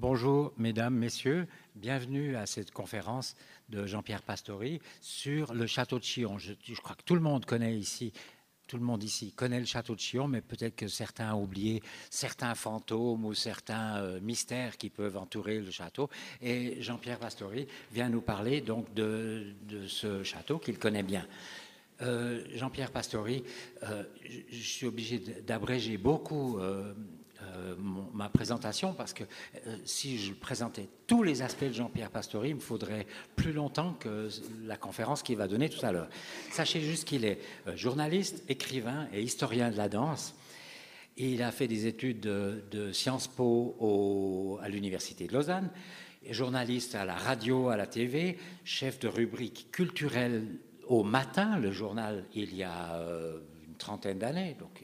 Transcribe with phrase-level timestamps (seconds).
[0.00, 1.46] Bonjour, mesdames, messieurs.
[1.74, 3.36] Bienvenue à cette conférence
[3.68, 6.38] de Jean-Pierre Pastori sur le château de Chillon.
[6.38, 8.14] Je, crois que tout le monde connaît ici,
[8.66, 11.82] tout le monde ici connaît le château de Chillon, mais peut-être que certains ont oublié
[12.08, 16.08] certains fantômes ou certains euh, mystères qui peuvent entourer le château.
[16.40, 19.52] Et Jean-Pierre Pastori vient nous parler donc de,
[19.86, 21.26] ce château qu'il connaît bien.
[22.00, 23.44] Euh, Jean-Pierre Pastori,
[23.82, 26.58] euh, je, suis obligé d'abréger beaucoup
[27.60, 27.74] euh,
[28.12, 29.24] ma présentation parce que
[29.66, 33.06] euh, si je présentais tous les aspects de Jean-Pierre Pastori, il me faudrait
[33.36, 34.28] plus longtemps que
[34.64, 36.08] la conférence qu'il va donner tout à l'heure.
[36.50, 40.34] Sachez juste qu'il est euh, journaliste, écrivain et historien de la danse.
[41.16, 45.68] Il a fait des études de, Sciences Po à l'Université de Lausanne,
[46.30, 50.46] journaliste à la radio, à la TV, chef de rubrique culturelle
[50.86, 53.02] au matin, le journal il y a
[53.66, 54.56] une trentaine d'années.
[54.58, 54.82] Donc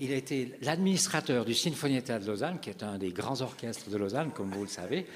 [0.00, 3.96] Il a été l'administrateur du Sinfonietta de Lausanne, qui est un des grands orchestres de
[3.96, 5.06] Lausanne, comme vous le savez.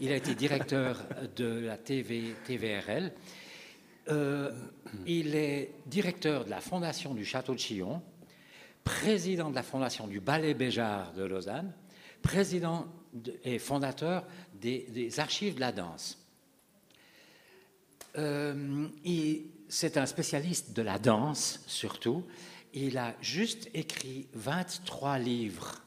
[0.00, 1.02] Il a été directeur
[1.36, 3.12] de la TV, TVRL.
[4.08, 4.50] Euh,
[5.06, 8.02] il est directeur de la fondation du Château de Chillon,
[8.82, 11.72] président de la fondation du Ballet Béjart de Lausanne,
[12.20, 12.86] président
[13.44, 16.18] et fondateur des, archives de la danse.
[18.18, 18.88] Euh,
[19.68, 22.24] c'est un spécialiste de la danse, surtout
[22.74, 25.82] il a juste écrit 23 livres,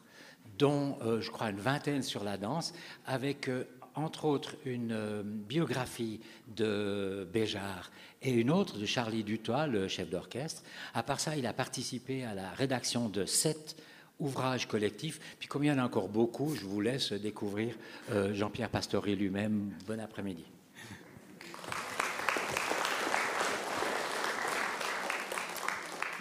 [0.57, 2.73] dont euh, je crois une vingtaine sur la danse,
[3.05, 6.19] avec euh, entre autres une euh, biographie
[6.55, 7.91] de Béjart
[8.21, 10.63] et une autre de Charlie Dutoit, le chef d'orchestre.
[10.93, 13.75] À part ça, il a participé à la rédaction de sept
[14.19, 15.19] ouvrages collectifs.
[15.39, 17.75] Puis comme il y en a encore beaucoup, je vous laisse découvrir
[18.31, 19.73] Jean-Pierre Pastori lui-même.
[19.85, 20.45] Bon après-midi.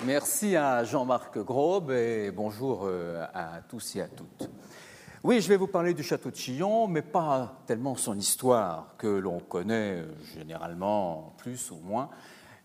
[0.06, 4.50] Merci à Jean-Marc Grobe et bonjour euh, à tous et à toutes.
[5.22, 9.06] Oui, je vais vous parler du château de Chillon, mais pas tellement son histoire que
[9.06, 10.06] l'on connaît euh,
[10.36, 12.10] généralement plus ou moins,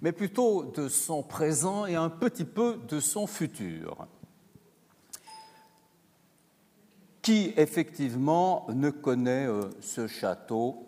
[0.01, 4.05] mais plutôt de son présent et un petit peu de son futur.
[7.21, 10.87] Qui effectivement ne connaît euh, ce château?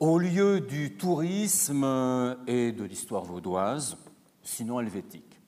[0.00, 3.96] Au lieu du tourisme et de l'histoire vaudoise
[4.50, 5.40] sinon helvétique.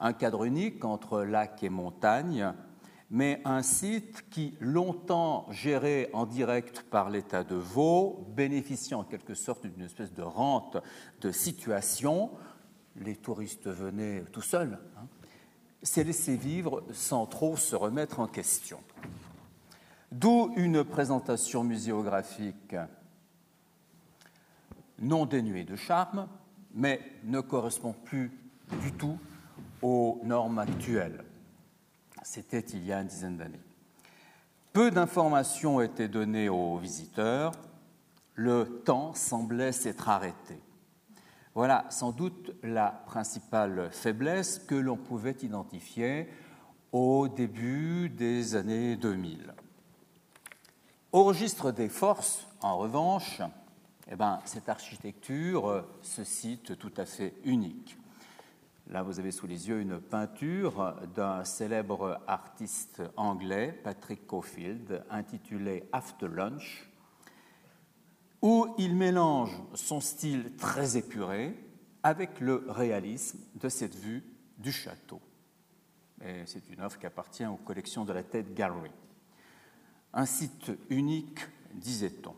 [0.00, 2.52] Un cadre unique entre lac et montagne,
[3.10, 9.34] mais un site qui, longtemps géré en direct par l'État de Vaud, bénéficiant en quelque
[9.34, 10.76] sorte d'une espèce de rente
[11.20, 12.30] de situation,
[12.96, 15.06] les touristes venaient tout seuls, hein,
[15.82, 18.80] s'est laissé vivre sans trop se remettre en question.
[20.10, 22.76] D'où une présentation muséographique
[24.98, 26.28] non dénuée de charme,
[26.76, 28.30] mais ne correspond plus
[28.82, 29.18] du tout
[29.82, 31.24] aux normes actuelles.
[32.22, 33.60] C'était il y a une dizaine d'années.
[34.72, 37.52] Peu d'informations étaient données aux visiteurs,
[38.34, 40.60] le temps semblait s'être arrêté.
[41.54, 46.28] Voilà sans doute la principale faiblesse que l'on pouvait identifier
[46.92, 49.54] au début des années 2000.
[51.12, 53.40] Au registre des forces, en revanche,
[54.08, 57.96] eh ben, cette architecture, euh, ce site tout à fait unique.
[58.88, 65.88] Là, vous avez sous les yeux une peinture d'un célèbre artiste anglais, Patrick Cofield, intitulée
[65.92, 66.88] After Lunch,
[68.42, 71.58] où il mélange son style très épuré
[72.04, 74.22] avec le réalisme de cette vue
[74.58, 75.20] du château.
[76.20, 78.92] c'est une œuvre qui appartient aux collections de la Tate Gallery.
[80.12, 81.40] Un site unique,
[81.74, 82.36] disait-on.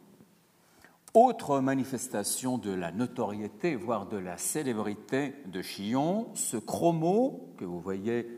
[1.14, 7.80] Autre manifestation de la notoriété, voire de la célébrité de Chillon, ce chromo que vous
[7.80, 8.28] voyez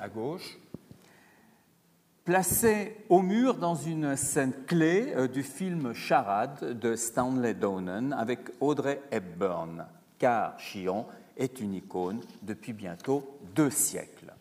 [0.00, 0.58] à gauche,
[2.24, 8.48] placé au mur dans une scène clé euh, du film Charade de Stanley Donen avec
[8.60, 9.86] Audrey Hepburn,
[10.18, 11.06] car Chillon
[11.36, 14.32] est une icône depuis bientôt deux siècles.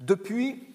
[0.00, 0.74] Depuis,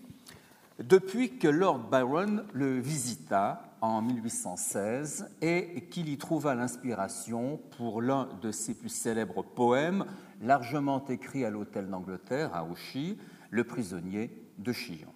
[0.77, 8.29] depuis que Lord Byron le visita, en 1816 et qu'il y trouva l'inspiration pour l'un
[8.41, 10.05] de ses plus célèbres poèmes,
[10.41, 13.17] largement écrit à l'hôtel d'Angleterre, à Ouchy,
[13.49, 15.13] Le prisonnier de Chillon.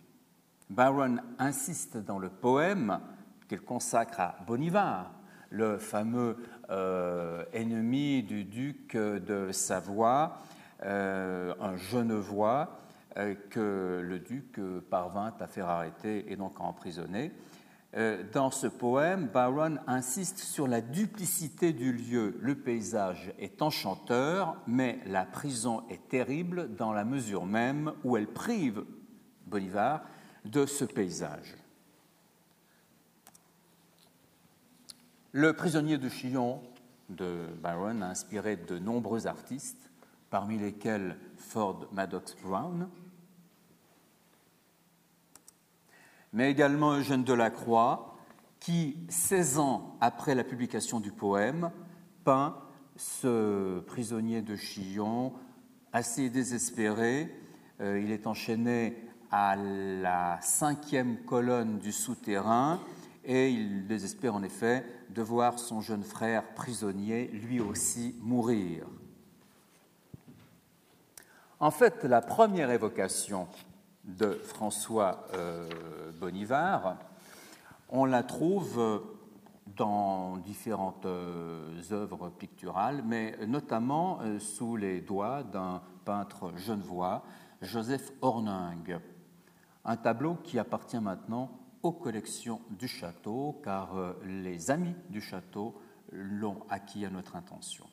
[0.69, 2.99] Byron insiste dans le poème
[3.47, 5.11] qu'il consacre à Bonivar,
[5.49, 6.37] le fameux
[6.71, 10.41] euh, ennemi du duc de Savoie,
[10.83, 12.79] euh, un genevois
[13.17, 14.59] euh, que le duc
[14.89, 17.31] parvint à faire arrêter et donc à emprisonner.
[17.95, 22.37] Euh, dans ce poème, Byron insiste sur la duplicité du lieu.
[22.41, 28.27] Le paysage est enchanteur, mais la prison est terrible dans la mesure même où elle
[28.27, 28.83] prive
[29.45, 30.01] Bolivar
[30.45, 31.55] de ce paysage.
[35.31, 36.61] Le prisonnier de Chillon
[37.09, 39.91] de Byron a inspiré de nombreux artistes,
[40.31, 42.89] parmi lesquels Ford Maddox Brown,
[46.33, 48.15] mais également Eugène Delacroix,
[48.59, 51.71] qui, 16 ans après la publication du poème,
[52.23, 52.57] peint
[52.95, 55.33] ce prisonnier de Chillon
[55.91, 57.29] assez désespéré.
[57.81, 58.97] Euh, il est enchaîné
[59.31, 62.79] à la cinquième colonne du souterrain
[63.25, 68.85] et il désespère en effet de voir son jeune frère prisonnier lui aussi mourir.
[71.59, 73.47] En fait, la première évocation
[74.03, 76.97] de François euh, Bonivard,
[77.89, 79.01] on la trouve
[79.75, 87.23] dans différentes euh, œuvres picturales, mais notamment euh, sous les doigts d'un peintre genevois,
[87.61, 88.97] Joseph Horning.
[89.85, 91.51] Un tableau qui appartient maintenant
[91.81, 93.91] aux collections du château, car
[94.25, 95.75] les amis du château
[96.11, 97.85] l'ont acquis à notre intention.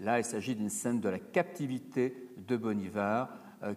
[0.00, 3.28] Là, il s'agit d'une scène de la captivité de Bonivar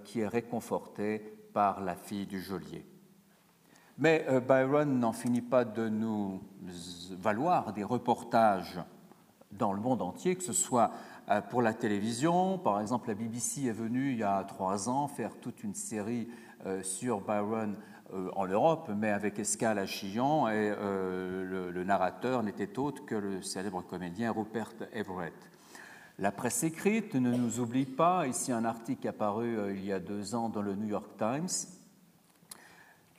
[0.03, 1.19] qui est réconfortée
[1.53, 2.85] par la fille du geôlier.
[4.01, 6.41] Mais euh, Byron n'en finit pas de nous
[7.11, 8.79] valoir des reportages
[9.51, 10.91] dans le monde entier, que ce soit
[11.29, 12.57] euh, pour la télévision.
[12.57, 16.29] Par exemple, la BBC est venue il y a trois ans faire toute une série
[16.65, 17.75] euh, sur Byron
[18.35, 23.81] en Europe, mais avec escale à Chillon, et le, narrateur n'était autre que le célèbre
[23.83, 25.50] comédien Rupert Everett.
[26.19, 28.27] La presse écrite ne nous oublie pas.
[28.27, 31.47] Ici, un article apparu il y a deux ans dans le New York Times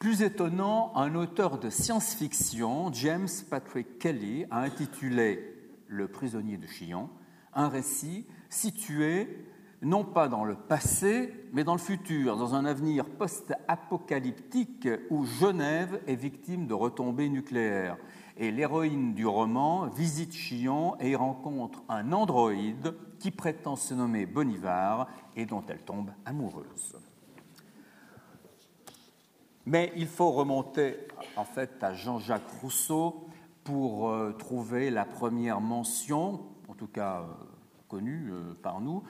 [0.03, 5.55] plus étonnant, un auteur de science-fiction, James Patrick Kelly, a intitulé
[5.87, 7.09] Le prisonnier de Chillon,
[7.55, 9.47] un récit situé
[9.81, 16.01] non pas dans le passé, mais dans le futur, dans un avenir post-apocalyptique où Genève
[16.09, 17.97] est victime de retombées nucléaires.
[18.43, 24.27] Et l'héroïne du roman visite Chillon et y rencontre un androïde qui prétend se nommer
[24.27, 25.07] Bonivar
[25.37, 26.97] et dont elle tombe amoureuse.
[29.65, 30.97] Mais il faut remonter
[31.37, 33.29] en fait à Jean-Jacques Rousseau
[33.63, 37.27] pour euh, trouver la première mention, en tout cas euh,
[37.87, 39.05] connue euh, par nous,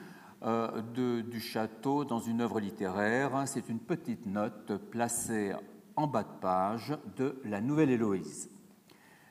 [0.93, 3.47] du château dans une œuvre littéraire.
[3.47, 5.53] C'est une petite note placée
[5.95, 8.52] en bas de page de la Nouvelle Héloïse.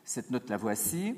[0.05, 1.15] Cette note la voici.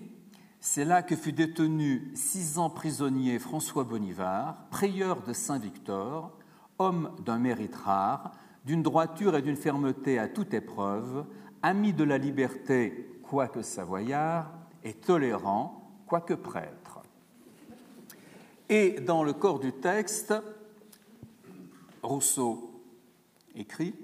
[0.60, 6.32] C'est là que fut détenu six ans prisonnier François Bonivard, prieur de Saint-Victor,
[6.78, 8.32] homme d'un mérite rare,
[8.64, 11.26] d'une droiture et d'une fermeté à toute épreuve,
[11.62, 14.52] ami de la liberté, quoique savoyard,
[14.82, 17.00] et tolérant, quoique prêtre.
[18.68, 20.34] Et dans le corps du texte,
[22.02, 22.82] Rousseau
[23.54, 23.94] écrit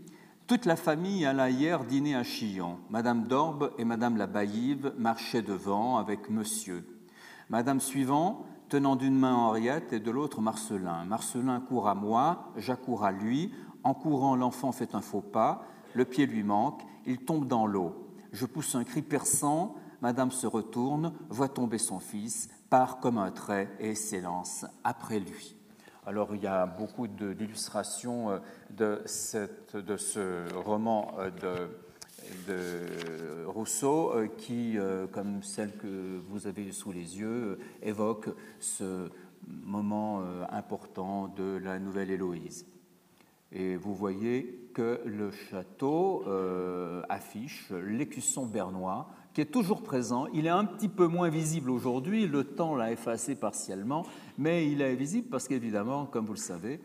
[0.50, 2.78] Toute la famille alla hier dîner à Chillon.
[2.90, 6.84] Madame d'Orbe et Madame la Baillive marchaient devant avec Monsieur.
[7.50, 11.04] Madame suivant, tenant d'une main Henriette et de l'autre Marcelin.
[11.04, 13.54] Marcelin court à moi, j'accours à lui,
[13.84, 15.62] en courant, l'enfant fait un faux pas,
[15.94, 18.08] le pied lui manque, il tombe dans l'eau.
[18.32, 23.30] Je pousse un cri perçant, madame se retourne, voit tomber son fils, part comme un
[23.30, 25.59] trait et s'élance après lui.
[26.06, 28.38] Alors il y a beaucoup d'illustrations euh,
[28.70, 31.30] de, ce roman euh,
[32.48, 34.78] de, Rousseau euh, qui,
[35.12, 38.30] comme celle que vous avez sous les yeux, évoque
[38.60, 39.10] ce
[39.46, 42.66] moment important de la nouvelle Héloïse.
[43.52, 46.24] Et vous voyez que le château
[47.08, 50.26] affiche l'écusson bernois, qui est toujours présent.
[50.34, 54.04] Il est un petit peu moins visible aujourd'hui, le temps l'a effacé partiellement,
[54.38, 56.80] mais il est visible parce qu'évidemment, comme vous le savez,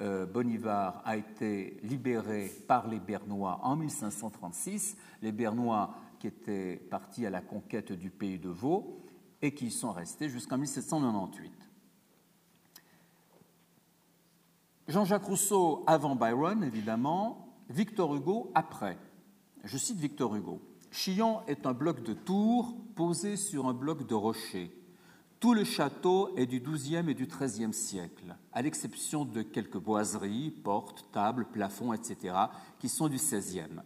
[0.00, 7.26] euh, Bonivar a été libéré par les Bernois en 1536, les Bernois qui étaient partis
[7.26, 9.00] à la conquête du pays de Vaud
[9.42, 11.52] et qui sont restés jusqu'en 1798.
[14.88, 18.96] Jean-Jacques Rousseau avant Byron, évidemment, Victor Hugo après.
[19.64, 20.62] Je cite Victor Hugo.
[20.90, 24.72] Chillon est un bloc de tours posé sur un bloc de rocher.
[25.40, 30.50] Tout le château est du XIIe et du XIIIe siècle, à l'exception de quelques boiseries,
[30.50, 32.34] portes, tables, plafonds, etc.,
[32.78, 33.82] qui sont du XVIe.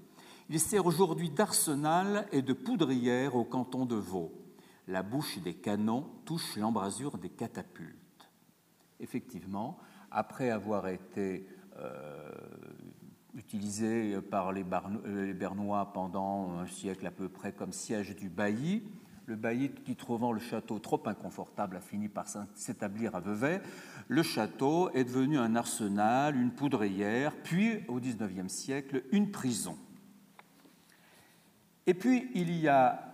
[0.49, 4.33] Il sert aujourd'hui d'arsenal et de poudrière au canton de Vaud.
[4.89, 8.31] La bouche des canons touche l'embrasure des catapultes.
[8.99, 9.79] Effectivement,
[10.11, 12.22] après avoir été euh,
[13.35, 18.83] utilisé par les, Bernois pendant un siècle à peu près comme siège du bailli.
[19.27, 23.63] Le bailli qui, trouvant le château trop inconfortable, a fini par s'établir à Vevey.
[24.09, 29.79] Le château est devenu un arsenal, une poudrière, puis, au XIXe siècle, une prison.
[31.87, 33.12] Et puis, il y a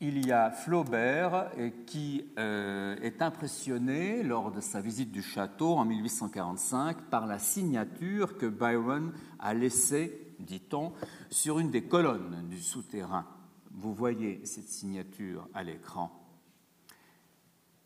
[0.00, 1.50] il y a Flaubert
[1.86, 8.36] qui euh, est impressionné lors de sa visite du château en 1845 par la signature
[8.36, 10.92] que Byron a laissée, dit-on,
[11.30, 13.26] sur une des colonnes du souterrain.
[13.70, 16.22] Vous voyez cette signature à l'écran.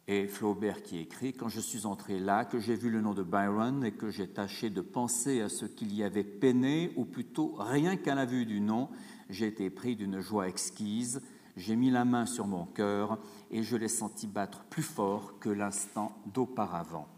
[0.08, 3.22] Et Flaubert qui écrit Quand je suis entré là, que j'ai vu le nom de
[3.22, 7.54] Byron et que j'ai tâché de penser à ce qu'il y avait peiné, ou plutôt
[7.56, 8.88] rien qu'à la vue du nom,
[9.28, 11.20] j'ai été pris d'une joie exquise
[11.56, 13.18] j'ai mis la main sur mon cœur
[13.50, 17.08] et je l'ai senti battre plus fort que l'instant d'auparavant.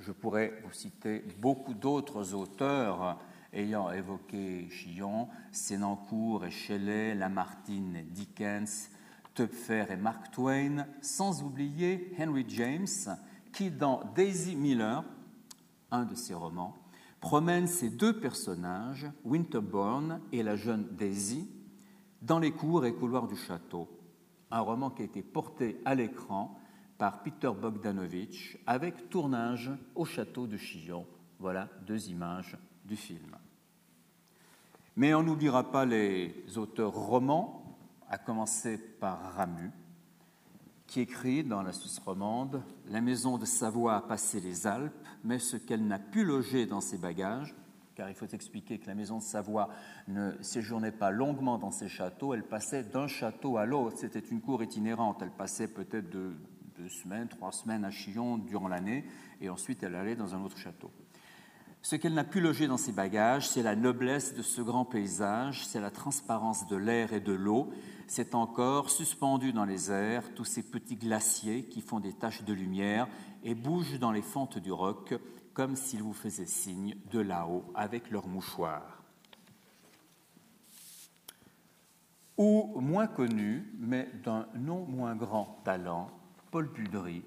[0.00, 3.18] Je pourrais vous citer beaucoup d'autres auteurs
[3.52, 8.90] ayant évoqué Chillon, Sénancourt et Shelley, Lamartine et Dickens,
[9.34, 12.86] Töpfer et Mark Twain, sans oublier Henry James,
[13.52, 15.04] qui dans Daisy Miller,
[15.90, 16.76] un de ses romans,
[17.20, 21.48] promène ces deux personnages, Winterbourne et la jeune Daisy,
[22.26, 23.88] dans les cours et couloirs du château,
[24.50, 26.58] un roman qui a été porté à l'écran
[26.98, 31.06] par Peter Bogdanovich avec tournage au château de Chillon.
[31.38, 33.36] Voilà deux images du film.
[34.96, 37.62] Mais on n'oubliera pas les auteurs romans,
[38.08, 39.70] à commencer par Ramu,
[40.86, 45.38] qui écrit dans la Suisse romande La maison de Savoie a passé les Alpes, mais
[45.38, 47.54] ce qu'elle n'a pu loger dans ses bagages,
[47.96, 49.70] car il faut expliquer que la maison de Savoie
[50.06, 54.42] ne séjournait pas longuement dans ses châteaux, elle passait d'un château à l'autre, c'était une
[54.42, 56.36] cour itinérante, elle passait peut-être deux,
[56.88, 59.04] semaines, trois semaines à Chillon durant l'année,
[59.40, 60.90] et ensuite elle allait dans un autre château.
[61.80, 65.66] Ce qu'elle n'a pu loger dans ses bagages, c'est la noblesse de ce grand paysage,
[65.66, 67.70] c'est la transparence de l'air et de l'eau,
[68.08, 72.52] c'est encore, suspendu dans les airs, tous ces petits glaciers qui font des taches de
[72.52, 73.08] lumière
[73.42, 75.14] et bougent dans les fentes du roc,
[75.56, 79.02] comme s'ils vous faisaient signe de là-haut avec leur mouchoir.
[82.36, 86.10] Ou moins connu, mais d'un non moins grand talent,
[86.50, 87.22] Paul Budry.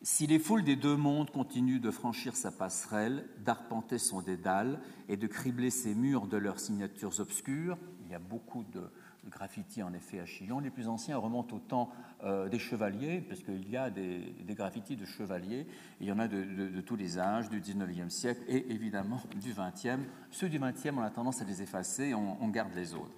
[0.00, 5.18] Si les foules des deux mondes continuent de franchir sa passerelle, d'arpenter son dédale et
[5.18, 7.76] de cribler ses murs de leurs signatures obscures,
[8.06, 8.90] il y a beaucoup de,
[9.28, 10.60] graffitis en effet à Chillon.
[10.60, 11.90] Les plus anciens remontent au temps
[12.24, 15.66] euh, des chevaliers, parce qu'il y a des, graffitis de chevaliers,
[16.00, 20.00] il y en a de, tous les âges, du 19e siècle et évidemment du 20e.
[20.30, 23.16] Ceux du 20e, on a tendance à les effacer, on, garde les autres.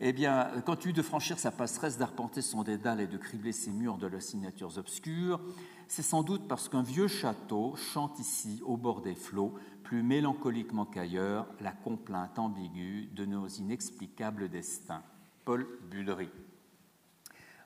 [0.00, 3.70] Eh bien, quand tu de franchir sa passerelle, d'arpenter son dédale et de cribler ses
[3.70, 5.40] murs de leurs signatures obscures,
[5.88, 10.86] c'est sans doute parce qu'un vieux château chante ici, au bord des flots, plus mélancoliquement
[10.86, 15.02] qu'ailleurs, la complainte ambiguë de nos inexplicables destins.
[15.50, 16.30] Paul Bullery.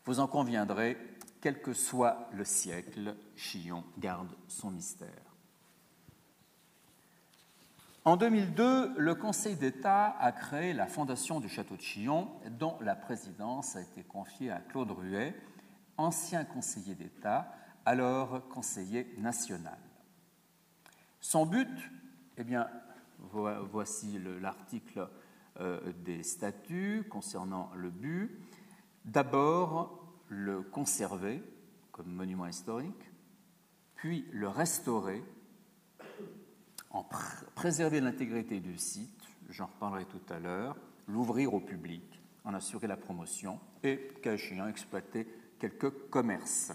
[0.07, 0.97] Vous en conviendrez,
[1.43, 5.37] quel que soit le siècle, Chillon garde son mystère.
[8.07, 12.97] En 2002, le Conseil d'État a créé la Fondation du Château de Chillon, dont la
[12.97, 15.39] présidence a été confiée à Claude Ruet,
[15.99, 17.53] ancien conseiller d'État,
[17.85, 19.77] alors conseiller national.
[21.21, 21.69] Son but,
[22.39, 22.67] eh bien,
[23.31, 25.07] voici l'article
[26.05, 28.39] des statuts concernant le but.
[29.05, 31.43] D'abord, le conserver
[31.93, 33.11] comme monument historique,
[33.95, 35.23] puis le restaurer,
[36.91, 37.07] en
[37.55, 42.97] préserver l'intégrité du site, j'en reparlerai tout à l'heure, l'ouvrir au public, en assurer la
[42.97, 46.73] promotion et, cas échéant, exploiter quelques commerces.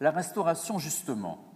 [0.00, 1.55] La restauration, justement,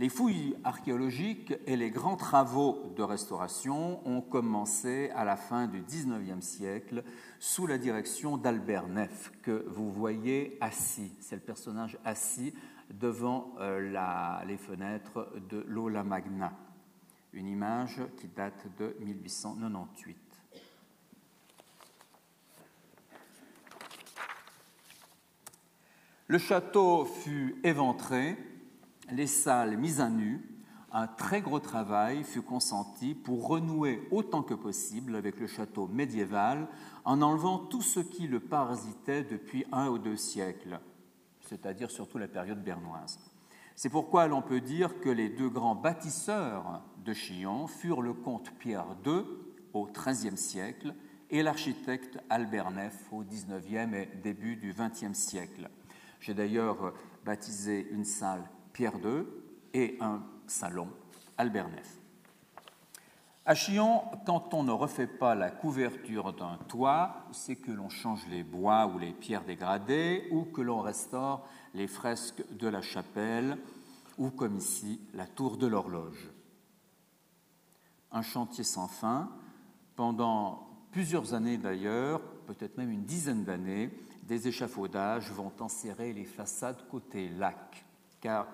[0.00, 5.82] les fouilles archéologiques et les grands travaux de restauration ont commencé à la fin du
[5.82, 7.04] XIXe siècle
[7.38, 11.12] sous la direction d'Albert Neff, que vous voyez assis.
[11.20, 12.54] C'est le personnage assis
[12.88, 16.54] devant euh, les fenêtres de l'Ola Magna,
[17.34, 20.16] une image qui date de 1898.
[26.28, 28.38] Le château fut éventré
[29.12, 30.40] les salles mises à nu,
[30.92, 36.66] un très gros travail fut consenti pour renouer autant que possible avec le château médiéval
[37.04, 40.80] en enlevant tout ce qui le parasitait depuis un ou deux siècles,
[41.42, 43.20] c'est-à-dire surtout la période bernoise.
[43.76, 48.50] C'est pourquoi l'on peut dire que les deux grands bâtisseurs de Chillon furent le comte
[48.58, 49.22] Pierre II
[49.72, 50.94] au XIIIe siècle
[51.30, 55.70] et l'architecte Albert Neff au XIXe et début du XXe siècle.
[56.18, 56.92] J'ai d'ailleurs
[57.24, 59.24] baptisé une salle Pierre II
[59.74, 60.88] et un salon
[61.38, 62.00] Albert Neff.
[63.46, 68.26] À Chillon, quand on ne refait pas la couverture d'un toit, c'est que l'on change
[68.28, 73.58] les bois ou les pierres dégradées ou que l'on restaure les fresques de la chapelle
[74.18, 76.30] ou, comme ici, la tour de l'horloge.
[78.12, 79.30] Un chantier sans fin.
[79.96, 83.90] Pendant plusieurs années d'ailleurs, peut-être même une dizaine d'années,
[84.24, 87.84] des échafaudages vont enserrer les façades côté lac,
[88.20, 88.46] car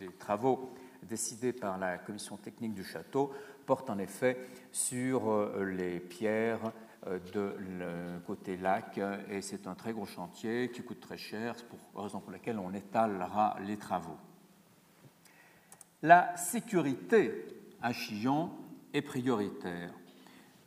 [0.00, 3.32] les travaux décidés par la commission technique du château
[3.64, 4.38] portent en effet
[4.70, 6.72] sur euh, les pierres
[7.06, 11.68] euh, de côté lac et c'est un très gros chantier qui coûte très cher, c'est
[11.68, 14.16] pour raison pour laquelle on étalera les travaux.
[16.02, 17.46] La sécurité
[17.80, 18.50] à Chillon
[18.92, 19.92] est prioritaire.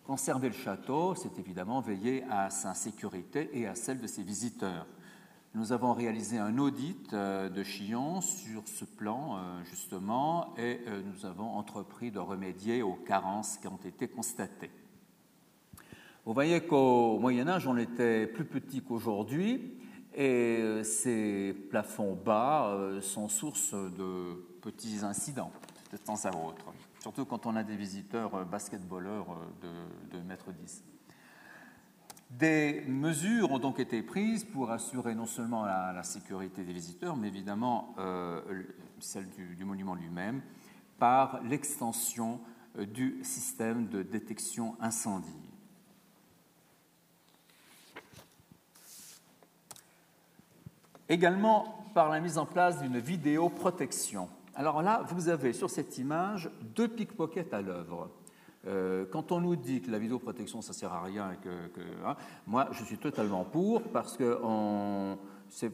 [0.04, 4.88] Conserver le château, c'est évidemment veiller à sa sécurité et à celle de ses visiteurs.
[5.56, 11.26] Nous avons réalisé un audit euh, de Chillon sur ce plan, euh, justement, et nous
[11.26, 14.72] avons entrepris de remédier aux carences qui ont été constatées.
[16.26, 19.80] Vous voyez qu'au Moyen Âge, on était plus petit qu'aujourd'hui
[20.14, 25.52] et euh, ces plafonds bas euh, sont source de petits incidents
[25.92, 26.66] de temps à autre,
[27.00, 29.26] surtout quand on a des visiteurs euh, basketballeurs
[29.62, 30.84] de, de mètre 10.
[32.30, 37.28] Des mesures ont donc été prises pour assurer non seulement la, sécurité des visiteurs, mais
[37.28, 37.96] évidemment
[39.00, 40.42] celle du, du monument lui-même,
[41.00, 42.40] par l'extension
[42.78, 45.28] du système de détection incendie.
[51.08, 54.30] Également par la mise en place d'une vidéoprotection.
[54.56, 58.12] Alors là, vous avez sur cette image deux pickpockets à l'œuvre.
[58.68, 61.32] Euh, quand on nous dit que la vidéoprotection, ça sert à rien,
[62.06, 64.38] hein, moi, je suis totalement pour, parce que
[65.48, 65.72] c'est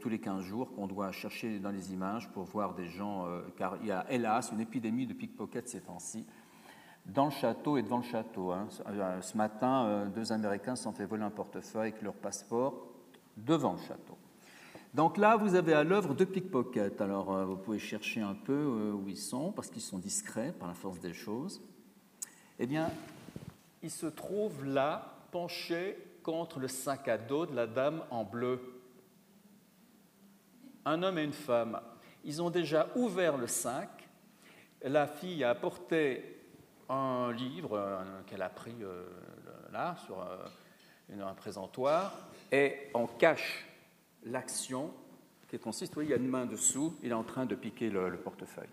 [0.00, 3.42] tous les 15 jours qu'on doit chercher dans les images pour voir des gens, euh,
[3.56, 6.26] car il y a hélas une épidémie de pickpockets ces temps-ci,
[7.04, 8.50] dans le château et devant le château.
[8.50, 8.66] Hein.
[8.88, 12.88] Euh, ce matin, deux Américains se sont fait voler un portefeuille avec leur passeport
[13.36, 14.16] devant le château.
[14.92, 17.00] Donc là, vous avez à l'œuvre deux pickpockets.
[17.00, 20.74] Alors, vous pouvez chercher un peu où ils sont, parce qu'ils sont discrets par la
[20.74, 21.62] force des choses.
[22.58, 22.90] Eh bien,
[23.82, 28.60] ils se trouvent là, penchés contre le sac à dos de la dame en bleu.
[30.84, 31.80] Un homme et une femme.
[32.24, 34.08] Ils ont déjà ouvert le sac.
[34.82, 36.42] La fille a apporté
[36.88, 38.74] un livre euh, qu'elle a pris
[39.72, 40.20] là, sur
[41.10, 42.12] un présentoir,
[42.52, 43.66] et on cache
[44.24, 44.92] l'action
[45.48, 47.90] qui consiste, oui, il y a une main dessous, il est en train de piquer
[47.90, 48.68] le, portefeuille.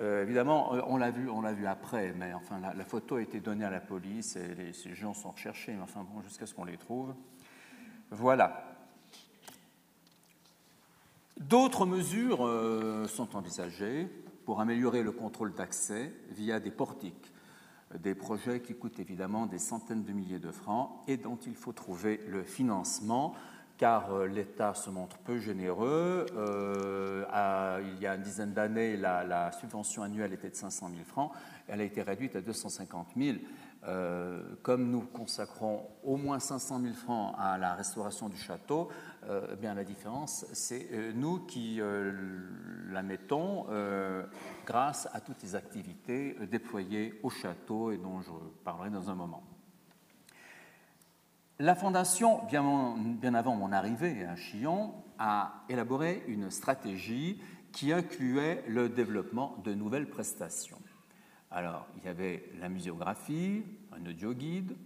[0.00, 3.22] Euh, évidemment, euh, on l'a vu, on l'a vu après, mais enfin, la, photo a
[3.22, 6.46] été donnée à la police et les, ces gens sont recherchés, mais enfin bon, jusqu'à
[6.46, 7.14] ce qu'on les trouve.
[8.10, 8.72] Voilà.
[11.38, 14.08] D'autres mesures euh, sont envisagées
[14.46, 17.32] pour améliorer le contrôle d'accès via des portiques,
[17.98, 21.72] des projets qui coûtent évidemment des centaines de milliers de francs et dont il faut
[21.72, 23.34] trouver le financement
[23.82, 26.26] car euh, l'État se montre peu généreux.
[26.36, 31.32] Euh, il y a une dizaine d'années, la, subvention annuelle était de 500 000 francs.
[31.66, 33.38] Elle a été réduite à 250 000.
[33.84, 38.88] Euh, comme nous consacrons au moins 500 000 francs à la restauration du château,
[39.28, 41.80] eh bien la différence, c'est nous qui
[42.92, 43.66] la mettons
[44.64, 48.30] grâce à toutes les activités déployées au château et dont je
[48.62, 49.42] parlerai dans un moment.
[51.62, 58.88] La Fondation, bien, avant mon arrivée à Chillon, a élaboré une stratégie qui incluait le
[58.88, 60.80] développement de nouvelles prestations.
[61.52, 64.76] Alors, il y avait la muséographie, un audio guide,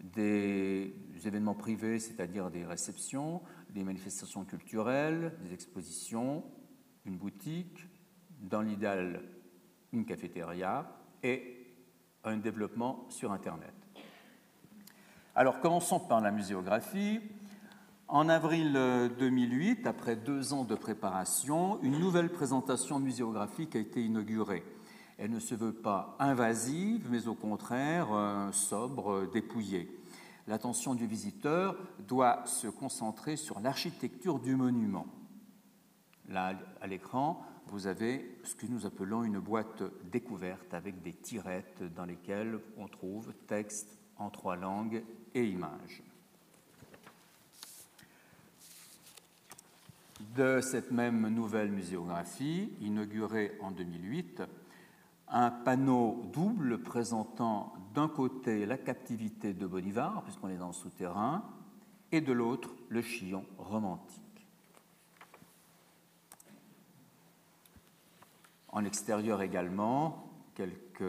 [0.00, 0.94] des
[1.26, 6.42] événements privés, c'est-à-dire des réceptions, des manifestations culturelles, des expositions,
[7.04, 7.86] une boutique,
[8.40, 9.20] dans l'idéal
[9.92, 10.90] une cafétéria
[11.22, 11.66] et
[12.24, 13.74] un développement sur Internet.
[15.36, 17.18] Alors commençons par la muséographie.
[18.06, 18.72] En avril
[19.18, 24.62] 2008, après deux ans de préparation, une nouvelle présentation muséographique a été inaugurée.
[25.18, 29.90] Elle ne se veut pas invasive, mais au contraire euh, sobre, dépouillée.
[30.46, 35.06] L'attention du visiteur doit se concentrer sur l'architecture du monument.
[36.28, 41.82] Là, à l'écran, vous avez ce que nous appelons une boîte découverte avec des tirettes
[41.96, 45.02] dans lesquelles on trouve texte en trois langues
[45.34, 46.02] et images.
[50.36, 54.42] De cette même nouvelle muséographie, inaugurée en 2008,
[55.28, 61.44] un panneau double présentant d'un côté la captivité de Bolivar, puisqu'on est dans le souterrain,
[62.12, 64.20] et de l'autre le chillon romantique.
[68.68, 71.04] En extérieur également, quelques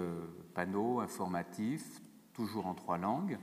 [0.54, 2.02] panneaux informatifs,
[2.34, 3.40] toujours en trois langues,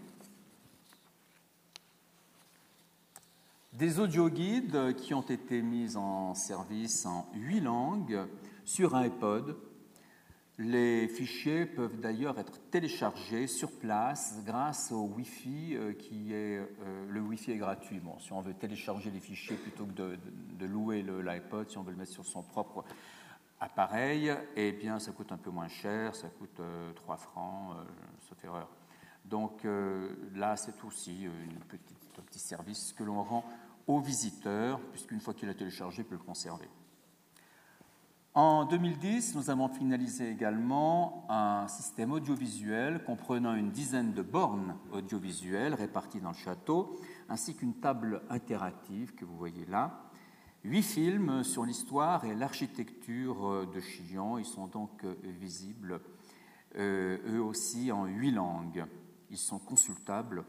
[3.73, 8.21] Des audioguides qui ont été mis en service en huit langues
[8.67, 9.57] sur un iPod.
[10.59, 17.07] Les fichiers peuvent d'ailleurs être téléchargés sur place grâce au Wi-Fi euh, qui est euh,
[17.09, 17.99] le Wi-Fi est gratuit.
[17.99, 20.19] Bon, si on veut télécharger les fichiers plutôt que
[20.59, 22.85] de, louer l'iPod, si on veut le mettre sur son propre
[23.59, 26.61] appareil, eh bien ça coûte un peu moins cher, ça coûte
[26.95, 27.75] 3 francs,
[28.29, 28.69] sauf erreur.
[29.25, 29.65] Donc
[30.35, 33.45] là, c'est aussi une petite, un petit service que l'on rend
[33.87, 36.69] au visiteur, puisqu'une fois qu'il a téléchargé, il peut le conserver.
[38.35, 45.75] En 2010, nous avons finalisé également un système audiovisuel comprenant une dizaine de bornes audiovisuelles
[45.75, 46.99] réparties dans le château,
[47.29, 50.09] ainsi qu'une table interactive que vous voyez là.
[50.65, 54.39] Huit films sur l'histoire et l'architecture de Chillon.
[54.39, 56.01] Ils sont donc visibles,
[56.77, 58.87] euh, eux aussi, en huit langues.
[59.29, 60.43] Ils sont consultables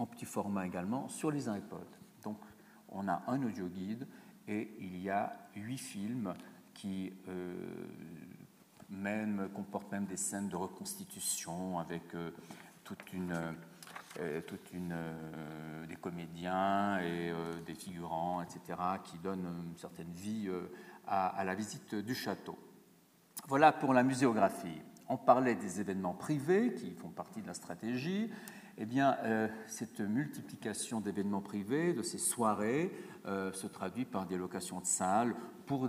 [0.00, 1.98] en petit format également sur les iPods.
[2.22, 2.38] Donc,
[2.88, 4.06] on a un audio guide
[4.48, 6.34] et il y a huit films
[6.72, 7.54] qui euh,
[8.88, 12.30] même, comporte même des scènes de reconstitution avec euh,
[12.82, 13.38] toute une,
[14.18, 14.96] euh, toute une,
[15.86, 17.32] des comédiens et
[17.66, 20.50] des figurants, etc., qui donnent une certaine vie
[21.06, 22.58] à, la visite du château.
[23.48, 24.80] Voilà pour la muséographie.
[25.08, 28.30] On parlait des événements privés qui font partie de la stratégie.
[28.82, 29.14] Eh bien,
[29.66, 32.90] cette multiplication d'événements privés, de ces soirées,
[33.26, 35.86] se traduit par des locations de salles pour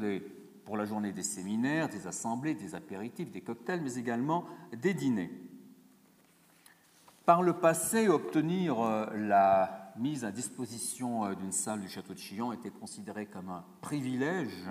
[0.77, 5.31] la journée des séminaires, des assemblées, des apéritifs, des cocktails, mais également des dîners.
[7.25, 12.19] Par le passé, obtenir euh, la mise à disposition euh, d'une salle du château de
[12.19, 14.69] Chillon était considéré comme un privilège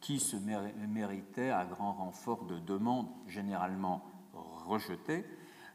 [0.00, 5.24] qui se méritait à grand renfort de demandes généralement rejetées.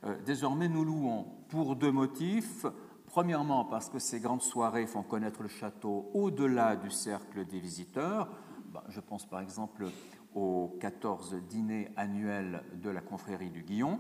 [0.04, 2.66] Euh, désormais, nous louons pour deux motifs.
[3.08, 8.30] Premièrement, parce que ces grandes soirées font connaître le château au-delà du cercle des visiteurs.
[8.74, 9.88] Bah, je pense par exemple
[10.36, 14.00] aux 14 dîners annuels de la confrérie du Guillon,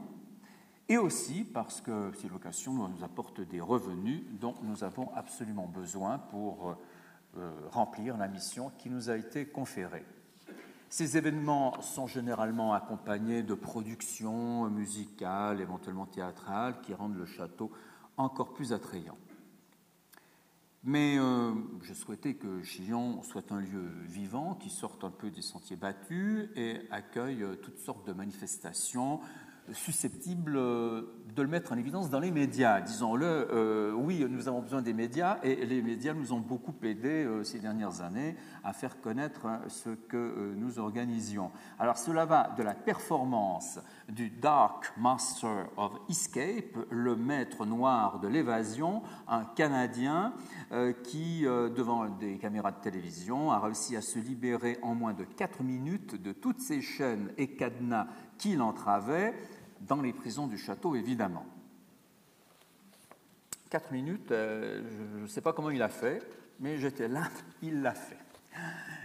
[0.87, 6.19] et aussi parce que ces locations nous apportent des revenus dont nous avons absolument besoin
[6.19, 6.75] pour
[7.37, 10.05] euh, remplir la mission qui nous a été conférée.
[10.89, 17.71] Ces événements sont généralement accompagnés de productions musicales, éventuellement théâtrales, qui rendent le château
[18.15, 19.17] encore plus attrayant.
[20.83, 25.41] Mais euh, je souhaitais que Chillon soit un lieu vivant, qui sorte un peu des
[25.41, 29.19] sentiers battus et accueille euh, toutes sortes de manifestations
[29.73, 31.01] susceptibles euh,
[31.35, 32.81] de le mettre en évidence dans les médias.
[32.81, 37.59] Disons-le, oui, nous avons besoin des médias et les médias nous ont beaucoup aidé ces
[37.59, 41.51] dernières années à faire connaître hein, ce que nous organisions.
[41.77, 48.27] Alors cela va de la performance du Dark Master of Escape, le maître noir de
[48.27, 50.33] l'évasion, un Canadien
[50.71, 55.13] euh, qui, euh, devant des caméras de télévision, a réussi à se libérer en moins
[55.13, 59.33] de 4 minutes de toutes ces chaînes et cadenas qui l'entravaient,
[59.87, 61.45] dans les prisons du château évidemment.
[63.69, 64.81] 4 minutes, euh,
[65.17, 66.21] je ne sais pas comment il a fait,
[66.59, 67.23] mais j'étais là,
[67.61, 68.17] il l'a fait.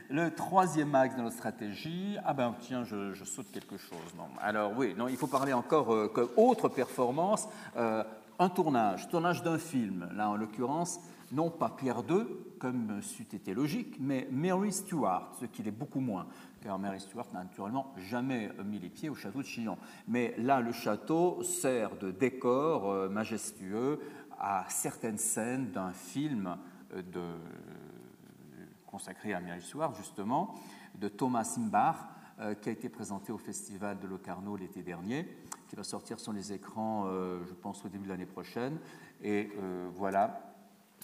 [0.08, 4.14] Le troisième axe de notre stratégie, ah ben tiens, je, saute quelque chose.
[4.16, 4.28] Non.
[4.40, 8.04] Alors oui, non, il faut parler encore euh, autre performance, euh,
[8.38, 10.08] un tournage, tournage d'un film.
[10.14, 11.00] Là, en l'occurrence,
[11.32, 12.26] non pas Pierre II,
[12.58, 16.26] comme c'eût été logique, mais Mary Stuart, ce qui l'est beaucoup moins,
[16.78, 19.76] Mary Stuart n'a naturellement jamais mis les pieds au château de Chillon.
[20.08, 24.00] Mais là, le château sert de décor euh, majestueux
[24.38, 26.56] à certaines scènes d'un film
[26.92, 27.22] de
[28.86, 30.54] consacré à Mary Stuart, justement,
[30.96, 31.96] de Thomas Imbach,
[32.40, 35.26] euh, qui a été présenté au Festival de Locarno l'été dernier,
[35.68, 38.78] qui va sortir sur les écrans, euh, je pense, au début de l'année prochaine.
[39.22, 40.51] Et euh, voilà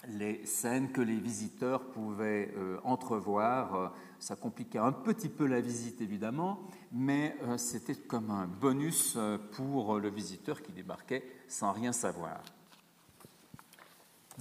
[0.06, 3.92] les scènes que les visiteurs pouvaient entrevoir.
[4.18, 6.60] Ça compliquait un petit peu la visite, évidemment,
[6.92, 9.18] mais c'était comme un bonus
[9.52, 12.42] pour le visiteur qui débarquait sans rien savoir.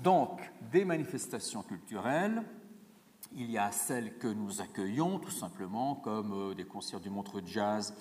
[0.03, 0.39] Donc,
[0.71, 2.43] des manifestations culturelles,
[3.35, 7.41] il y a celles que nous accueillons tout simplement, comme euh, des concerts du Montreux
[7.45, 7.95] Jazz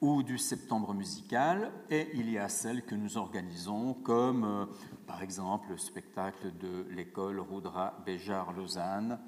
[0.00, 4.66] ou du Septembre musical, et il y a celles que nous organisons, comme euh,
[5.12, 9.18] par exemple le spectacle de l'école Roudra Béjar Lausanne,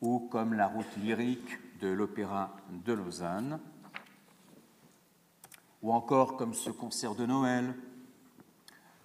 [0.00, 3.60] ou comme la route lyrique de l'Opéra de Lausanne,
[5.82, 7.74] ou encore comme ce concert de Noël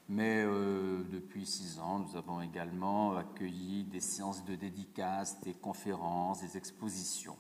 [0.10, 6.42] mais euh, depuis six ans, nous avons également accueilli des séances de dédicaces, des conférences,
[6.42, 7.38] des expositions.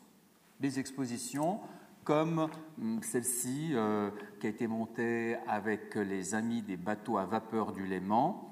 [0.60, 1.60] Des expositions
[2.04, 7.71] comme hum, celle-ci euh, qui a été montée avec les amis des bateaux à vapeur
[7.71, 8.45] du Léman,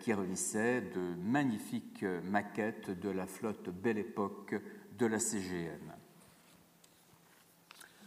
[0.00, 4.54] qui réunissaient de magnifiques maquettes de la flotte Belle Époque
[4.98, 5.92] de la CGN.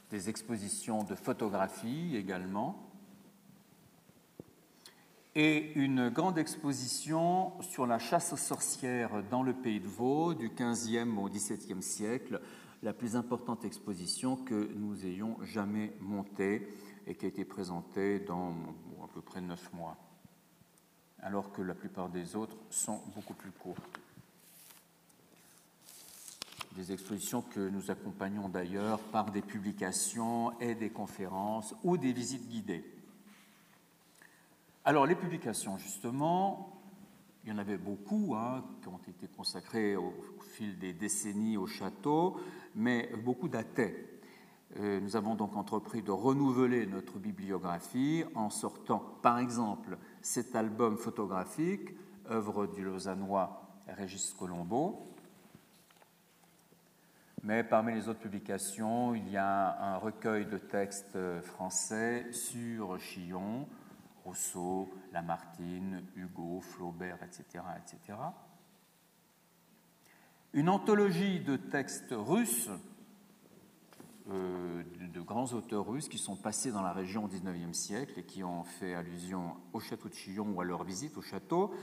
[0.10, 2.94] des expositions de photographie également,
[5.36, 10.50] et une grande exposition sur la chasse aux sorcières dans le pays de Vaud du
[10.50, 12.40] XVe au XVIIe siècle,
[12.84, 16.68] la plus importante exposition que nous ayons jamais montée
[17.08, 18.52] et qui a été présentée dans
[19.04, 19.98] à peu près neuf mois,
[21.24, 24.00] alors que la plupart des autres sont beaucoup plus courtes.
[26.76, 32.48] Des expositions que nous accompagnons d'ailleurs par des publications et des conférences ou des visites
[32.50, 32.84] guidées.
[34.86, 36.82] Alors les publications, justement,
[37.44, 40.14] il y en avait beaucoup hein, qui ont été consacrées au
[40.54, 42.40] fil des décennies au château,
[42.76, 44.14] mais beaucoup dataient.
[44.80, 50.98] Euh, nous avons donc entrepris de renouveler notre bibliographie en sortant, par exemple, cet album
[50.98, 51.90] photographique,
[52.32, 55.14] œuvre du Lausannois Régis Colombo.
[57.44, 63.68] Mais parmi les autres publications, il y a un recueil de textes français sur Chillon,
[64.24, 68.18] Rousseau, Lamartine, Hugo, Flaubert, etc., etc.
[70.54, 72.70] Une anthologie de textes russes,
[74.32, 74.84] euh,
[75.14, 78.42] de grands auteurs russes qui sont passés dans la région au XIXe siècle et qui
[78.42, 81.74] ont fait allusion au château de Chillon ou à leur visite au château.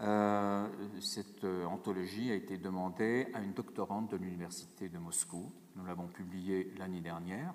[0.00, 0.66] Euh,
[1.00, 5.52] cette euh, anthologie a été demandée à une doctorante de l'Université de Moscou.
[5.76, 7.54] Nous l'avons publiée l'année dernière.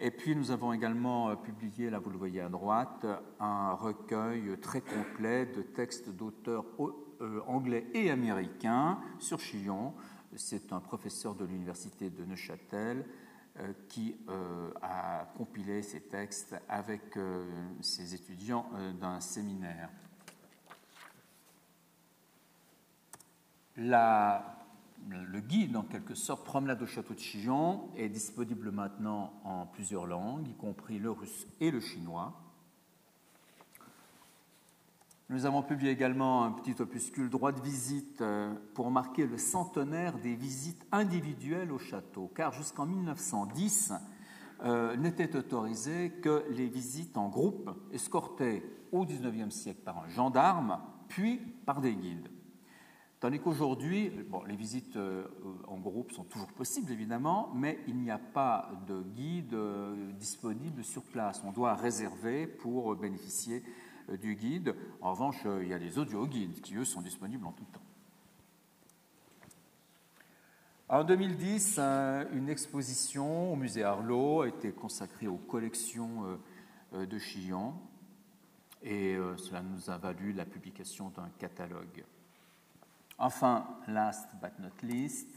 [0.00, 3.06] Et puis nous avons également publié, là vous le voyez à droite,
[3.38, 6.64] un recueil très complet de textes d'auteurs
[7.46, 9.94] anglais et américains sur Chillon.
[10.36, 13.04] C'est un professeur de l'université de Neuchâtel
[13.58, 14.16] euh, qui
[14.80, 17.18] a compilé ces textes avec
[17.80, 19.90] ses étudiants d'un séminaire.
[23.76, 30.06] Le guide, en quelque sorte, Promenade au château de Chillon, est disponible maintenant en plusieurs
[30.06, 32.51] langues, y compris le russe et le chinois.
[35.32, 40.18] Nous avons publié également un petit opuscule droit de visite euh, pour marquer le centenaire
[40.18, 43.94] des visites individuelles au château, car jusqu'en 1910
[44.62, 50.78] euh, n'étaient autorisées que les visites en groupe, escortées au XIXe siècle par un gendarme,
[51.08, 52.28] puis par des guides.
[53.18, 55.24] Tandis qu'aujourd'hui, bon, les visites euh,
[55.66, 60.84] en groupe sont toujours possibles évidemment, mais il n'y a pas de guide euh, disponible
[60.84, 61.40] sur place.
[61.46, 63.62] On doit réserver pour bénéficier
[64.20, 64.74] du guide.
[65.00, 67.80] En revanche, il y a les audio guides qui, eux, sont disponibles en tout temps.
[70.88, 71.78] En 2010,
[72.32, 76.38] une exposition au musée Arlot a été consacrée aux collections
[76.92, 77.74] de Chillon
[78.82, 82.04] et cela nous a valu la publication d'un catalogue.
[83.16, 85.31] Enfin, last but not least,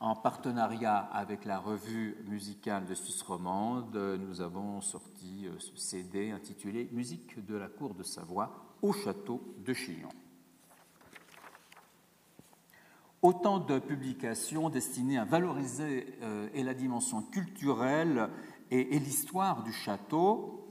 [0.00, 6.30] en partenariat avec la revue musicale de Suisse romande, nous avons sorti euh, ce CD
[6.30, 10.10] intitulé Musique de la cour de Savoie au château de Chillon.
[13.22, 18.28] Autant de publications destinées à valoriser euh, la dimension culturelle
[18.70, 20.66] et l'histoire du château,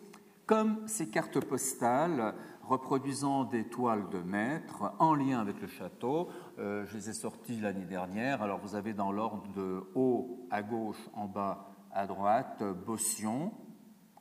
[0.45, 2.35] comme ces cartes postales
[2.67, 6.29] reproduisant des toiles de maître en lien avec le château.
[6.57, 8.41] Euh, je les ai sorties l'année dernière.
[8.41, 13.53] Alors vous avez dans l'ordre de haut à gauche, en bas à droite, Bossion,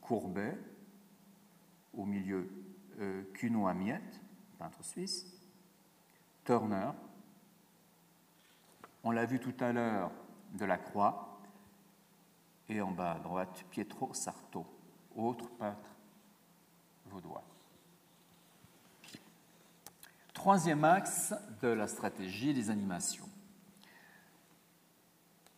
[0.01, 0.59] Courbet,
[1.93, 2.49] au milieu
[3.01, 4.21] euh, Cuno Amiette,
[4.59, 5.27] peintre suisse,
[6.45, 6.91] Turner,
[9.05, 10.11] on l'a vu tout à l'heure,
[10.55, 11.41] de la Croix,
[12.69, 14.67] et en bas à droite, Pietro Sarto,
[15.15, 15.91] autre peintre
[17.07, 17.45] vaudois.
[20.45, 23.25] Troisième axe de la stratégie, les animations.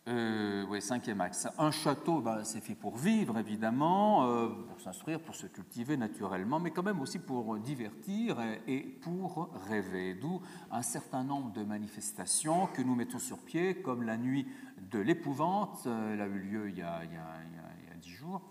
[0.07, 1.45] Euh, oui, cinquième axe.
[1.57, 6.61] Un château, ben, c'est fait pour vivre, évidemment, euh, pour s'instruire, pour se cultiver naturellement,
[6.61, 10.13] mais quand même aussi pour divertir et, pour rêver.
[10.13, 10.39] D'où
[10.71, 14.47] un certain nombre de manifestations que nous mettons sur pied, comme la nuit
[14.89, 17.01] de l'épouvante, euh, elle a eu lieu il y a,
[17.99, 18.41] dix jours,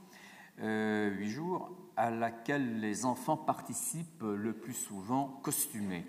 [0.58, 6.04] huit jours, à laquelle les enfants participent le plus souvent costumés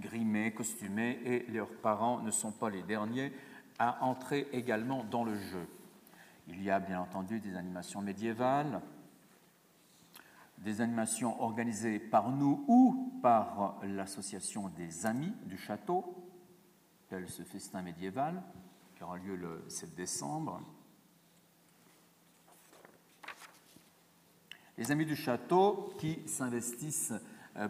[0.00, 3.32] grimés, costumés, et leurs parents ne sont pas les derniers
[3.78, 5.66] à entrer également dans le jeu.
[6.48, 8.80] Il y a bien entendu des animations médiévales,
[10.58, 16.16] des animations organisées par nous ou par l'association des amis du château,
[17.08, 18.42] tel ce festin médiéval
[18.94, 20.60] qui aura lieu le 7 décembre.
[24.76, 27.14] Les amis du château qui s'investissent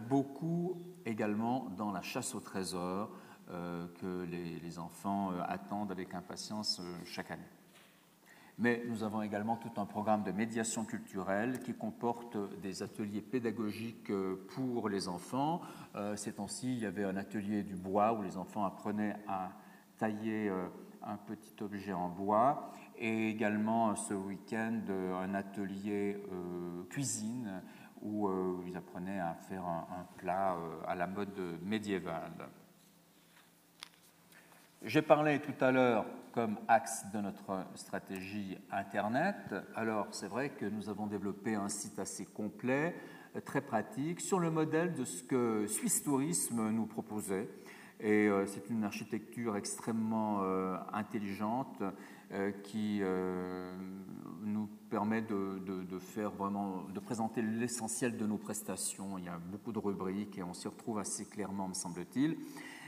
[0.07, 3.09] beaucoup également dans la chasse au trésor
[3.49, 7.41] euh, que les, enfants euh, attendent avec impatience chaque année.
[8.57, 14.11] Mais nous avons également tout un programme de médiation culturelle qui comporte des ateliers pédagogiques
[14.55, 15.61] pour les enfants.
[16.15, 19.51] Ces temps-ci, il y avait un atelier du bois où les enfants apprenaient à
[19.97, 20.51] tailler
[21.01, 26.21] un petit objet en bois et également ce week-end un atelier
[26.89, 27.63] cuisine
[28.01, 28.29] où
[28.65, 32.49] ils apprenaient à faire un, plat à la mode médiévale.
[34.83, 39.53] J'ai parlé tout à l'heure comme axe de notre stratégie Internet.
[39.75, 42.95] Alors c'est vrai que nous avons développé un site assez complet,
[43.45, 47.47] très pratique, sur le modèle de ce que Suisse Tourisme nous proposait.
[47.99, 51.83] Et euh, c'est une architecture extrêmement euh, intelligente
[52.31, 53.03] euh, qui
[54.41, 59.17] nous permet de, faire vraiment, de présenter l'essentiel de nos prestations.
[59.17, 62.37] Il y a beaucoup de rubriques et on s'y retrouve assez clairement, me semble-t-il.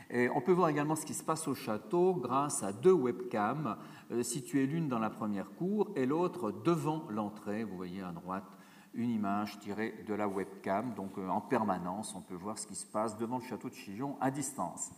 [0.10, 3.78] Et on peut voir également ce qui se passe au château grâce à deux webcams
[4.22, 7.63] situées l'une dans la première cour et l'autre devant l'entrée.
[7.63, 8.58] Vous voyez à droite
[8.94, 10.94] une image tirée de la webcam.
[10.94, 14.18] Donc en permanence, on peut voir ce qui se passe devant le château de Chillon
[14.22, 14.92] à distance.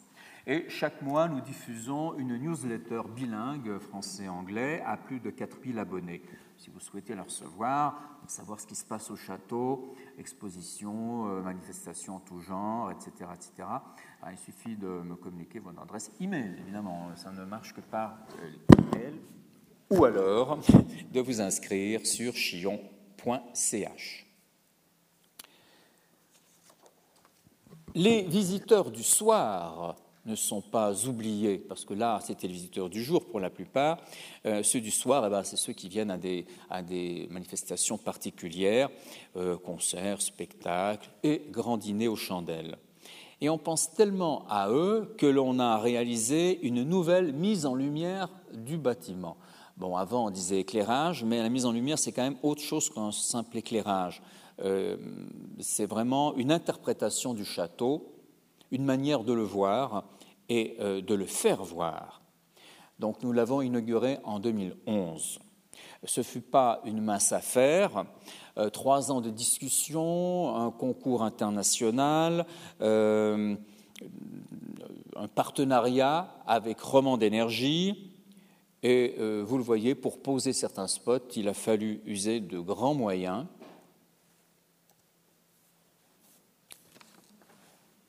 [0.47, 6.21] Et chaque mois, nous diffusons une newsletter bilingue français-anglais à plus de 4000 abonnés.
[6.57, 12.15] Si vous souhaitez la recevoir, savoir ce qui se passe au château, expositions, euh, manifestations
[12.15, 13.51] en tout genre, etc., etc.,
[14.21, 18.17] ah, il suffit de me communiquer votre adresse email, évidemment, ça ne marche que par
[18.93, 19.19] email,
[19.91, 20.59] ou alors
[21.11, 24.25] de vous inscrire sur chillon.ch.
[27.93, 33.03] Les visiteurs du soir ne sont pas oubliés, parce que là, c'était les visiteurs du
[33.03, 33.99] jour pour la plupart.
[34.45, 36.17] Euh, ceux du soir, eh ben, c'est ceux qui viennent à
[36.81, 38.89] des, manifestations particulières,
[39.35, 42.77] euh, concerts, spectacles et grands dîners aux chandelles.
[43.41, 48.29] Et on pense tellement à eux que l'on a réalisé une nouvelle mise en lumière
[48.53, 49.37] du bâtiment.
[49.77, 52.89] Bon, avant on disait éclairage, mais la mise en lumière, c'est quand même autre chose
[52.89, 54.21] qu'un simple éclairage.
[54.63, 54.95] Euh,
[55.59, 58.13] c'est vraiment une interprétation du château,
[58.71, 60.05] une manière de le voir,
[60.49, 62.21] et euh, de le faire voir.
[62.99, 65.39] Donc nous l'avons inauguré en 2011.
[66.03, 68.05] Ce fut pas une mince affaire.
[68.57, 72.45] Euh, trois ans de discussion, un concours international,
[72.81, 73.55] euh,
[75.15, 78.11] un partenariat avec Roman d'énergie.
[78.83, 83.47] Et vous le voyez, pour poser certains spots, il a fallu user de grands moyens.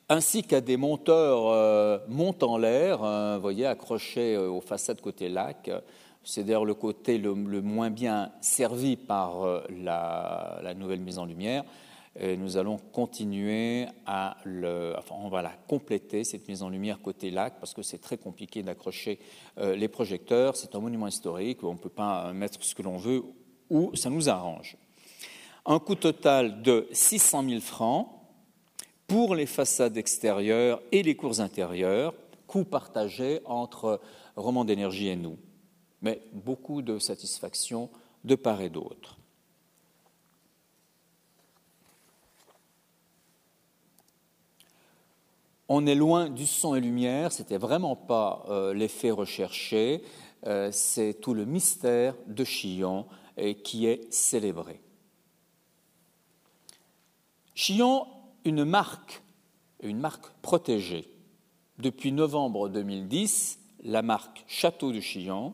[0.09, 5.29] Ainsi qu'à des monteurs euh, montent en l'air, vous voyez, accrochés euh, aux façades côté
[5.29, 5.69] lac.
[6.23, 11.63] C'est d'ailleurs le côté le, moins bien servi par euh, la, nouvelle mise en lumière.
[12.19, 17.29] Nous allons continuer à le, enfin, on va la compléter cette mise en lumière côté
[17.29, 19.19] lac parce que c'est très compliqué d'accrocher
[19.55, 20.55] les projecteurs.
[20.55, 23.21] C'est un monument historique on ne peut pas mettre ce que l'on veut
[23.69, 24.77] où ça nous arrange.
[25.67, 28.16] Un coût total de 600 000 francs
[29.07, 32.13] pour les façades extérieures et les cours intérieures,
[32.45, 34.01] coût partagé entre
[34.35, 35.37] Roman d'énergie et nous.
[36.01, 37.89] Mais beaucoup de satisfaction
[38.25, 39.17] de part et d'autre.
[45.69, 50.01] On est loin du son et lumière, c'était vraiment pas euh, l'effet recherché,
[50.45, 53.05] euh, c'est tout le mystère de Chillon
[53.63, 54.81] qui est célébré.
[57.53, 58.07] Chillon
[58.47, 59.21] une marque,
[60.41, 61.07] protégée.
[61.77, 65.53] Depuis novembre 2010, la marque Château de Chillon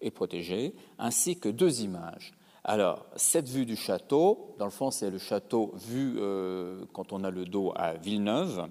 [0.00, 2.32] est protégée, ainsi que deux images.
[2.62, 7.24] Alors, cette vue du château, dans le fond, c'est le château vu euh, quand on
[7.24, 8.68] a le dos à Villeneuve.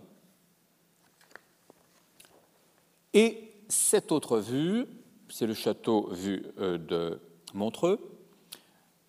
[3.13, 4.85] Et cette autre vue,
[5.29, 7.19] c'est le château vu euh, de
[7.53, 7.99] Montreux.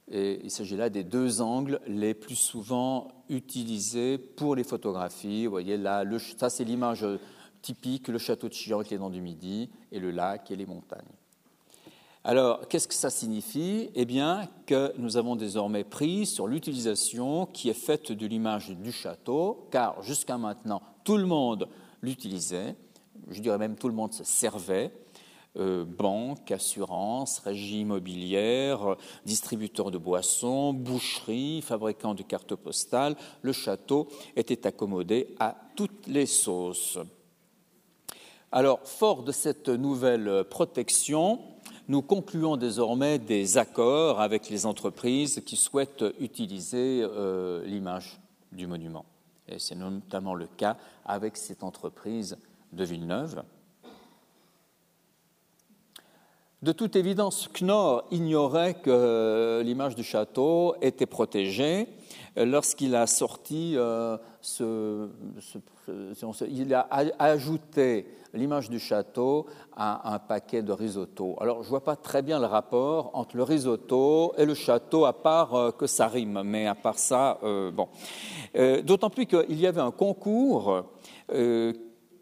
[0.09, 5.47] Et il s'agit là des deux angles les plus souvent utilisés pour les photographies.
[5.47, 6.05] Vous voyez là,
[6.37, 7.07] ça c'est l'image
[7.63, 10.67] typique, le château de Chillon qui est dans du Midi, et le lac et les
[10.67, 11.03] montagnes.
[12.23, 13.89] Alors, qu'est-ce que ça signifie?
[13.95, 18.91] Eh bien, que nous avons désormais pris sur l'utilisation qui est faite de l'image du
[18.91, 21.69] château, car jusqu'à maintenant, tout le monde
[22.03, 22.75] l'utilisait,
[23.31, 24.91] je dirais même tout le monde se servait,
[25.59, 34.09] euh, banques, assurances, régie immobilière, distributeurs de boissons, boucheries, fabricants de cartes postales, le château
[34.37, 36.99] était accommodé à toutes les sauces.
[38.53, 41.41] Alors, fort de cette nouvelle protection,
[41.89, 49.05] nous concluons désormais des accords avec les entreprises qui souhaitent utiliser euh, l'image du monument.
[49.49, 52.37] Et c'est notamment le cas avec cette entreprise
[52.73, 53.43] de Villeneuve.
[56.67, 61.87] De toute évidence, Knorr ignorait que l'image du château était protégée
[62.37, 65.09] lorsqu'il a sorti euh, ce,
[66.51, 66.89] il a
[67.21, 69.47] ajouté l'image du château
[69.77, 71.37] à un paquet de risotto.
[71.41, 75.05] Alors, je ne vois pas très bien le rapport entre le risotto et le château,
[75.05, 77.87] à part euh, que ça rime, mais à part ça, euh, bon.
[78.83, 80.83] D'autant plus qu'il y avait un concours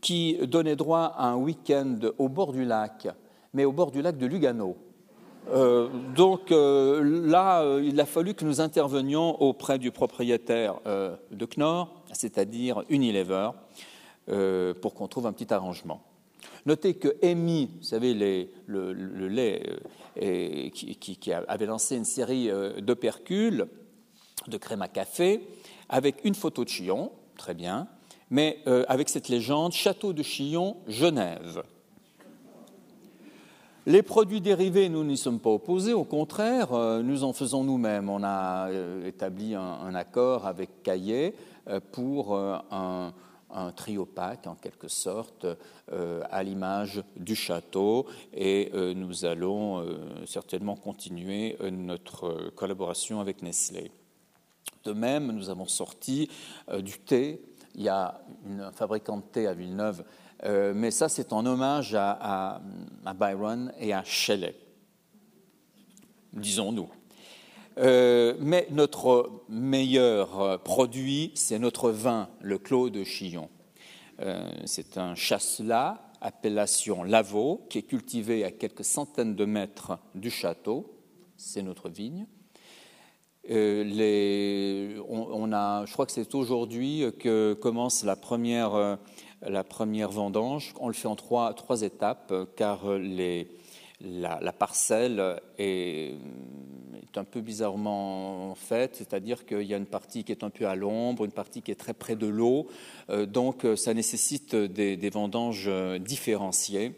[0.03, 3.09] qui donnait droit à un week-end au bord du lac,
[3.55, 4.76] mais au bord du lac de Lugano.
[5.50, 11.46] Euh, donc euh, là, euh, il a fallu que nous intervenions auprès du propriétaire de
[11.46, 13.50] Knorr, c'est-à-dire Unilever,
[14.80, 16.02] pour qu'on trouve un petit arrangement.
[16.66, 19.62] Notez que Amy, vous savez, le, lait
[20.72, 22.50] qui, avait lancé une série
[22.80, 23.66] d'opercules,
[24.48, 25.46] de crème à café,
[25.88, 27.86] avec une photo de Chillon, très bien,
[28.30, 31.62] mais avec cette légende Château de Chillon, Genève.
[33.87, 38.09] Les produits dérivés, nous n'y sommes pas opposés, au contraire, euh, nous en faisons nous-mêmes.
[38.09, 41.35] On a euh, établi un, accord avec Caillet
[41.68, 43.12] euh, pour un,
[43.51, 45.47] un triopaque, en quelque sorte,
[45.93, 49.87] à l'image du château, et nous allons
[50.26, 53.93] certainement continuer notre collaboration avec Nestlé.
[54.82, 56.28] De même, nous avons sorti
[56.80, 57.41] du thé.
[57.76, 58.20] Il y a
[58.59, 60.05] un fabricant de thé à Villeneuve
[60.43, 62.61] euh, mais ça, c'est en hommage à,
[63.14, 64.55] Byron et à Shelley,
[66.32, 66.91] disons-nous.
[67.78, 73.49] Euh, mais notre meilleur produit, c'est notre vin, le Clos de Chillon.
[74.20, 80.30] Euh, c'est un chasselas, appellation Lavaux, qui est cultivé à quelques centaines de mètres du
[80.30, 80.99] château.
[81.37, 82.26] C'est notre vigne.
[83.51, 88.99] On, a, je crois que c'est aujourd'hui que commence la première
[89.49, 90.74] la première vendange.
[90.80, 93.49] On le fait en trois, étapes car les,
[94.01, 96.14] la, parcelle est,
[97.16, 100.74] un peu bizarrement faite, c'est-à-dire qu'il y a une partie qui est un peu à
[100.74, 102.66] l'ombre, une partie qui est très près de l'eau.
[103.11, 105.70] Euh, donc ça nécessite des, des, vendanges
[106.01, 106.92] différenciées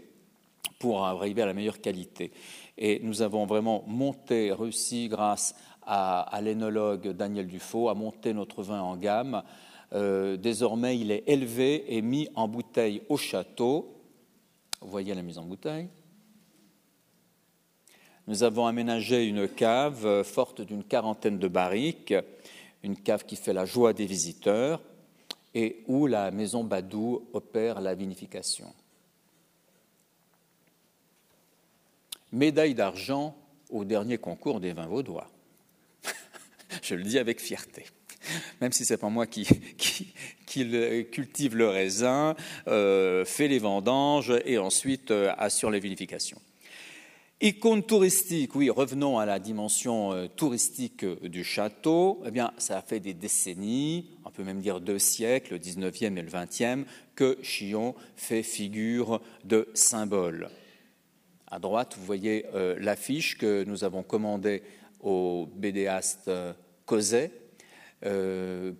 [0.78, 2.32] pour arriver à la meilleure qualité.
[2.78, 5.55] Et nous avons vraiment monté, réussi grâce
[5.86, 9.42] à, à l'énologue Daniel Dufaux, à monter notre vin en gamme
[9.93, 13.95] euh, désormais, il est élevé et mis en bouteille au château.
[14.80, 15.89] Vous voyez la mise en bouteille.
[18.26, 22.14] Nous avons aménagé une cave euh, forte d'une quarantaine de barriques,
[22.82, 24.82] une cave qui fait la joie des visiteurs
[25.55, 28.74] et où la maison Badou opère la vinification.
[32.32, 33.37] Médaille d'argent
[33.70, 35.30] au dernier concours des vins vaudois.
[36.82, 37.87] Je le dis avec fierté
[38.61, 39.47] même si c'est pas moi qui,
[40.47, 42.35] cultive le raisin,
[42.68, 46.41] euh, fait les vendanges et ensuite euh, assure les vinifications.
[47.43, 52.22] Icône touristique, oui, revenons à la dimension euh, touristique du château.
[52.24, 56.16] Eh bien, ça a fait des décennies, on peut même dire deux siècles, le 19e
[56.16, 60.49] et le 20e, que Chillon fait figure de symbole.
[61.49, 62.45] À droite, vous voyez
[62.79, 64.62] l'affiche que nous avons commandée
[65.07, 66.53] au bédéaste euh,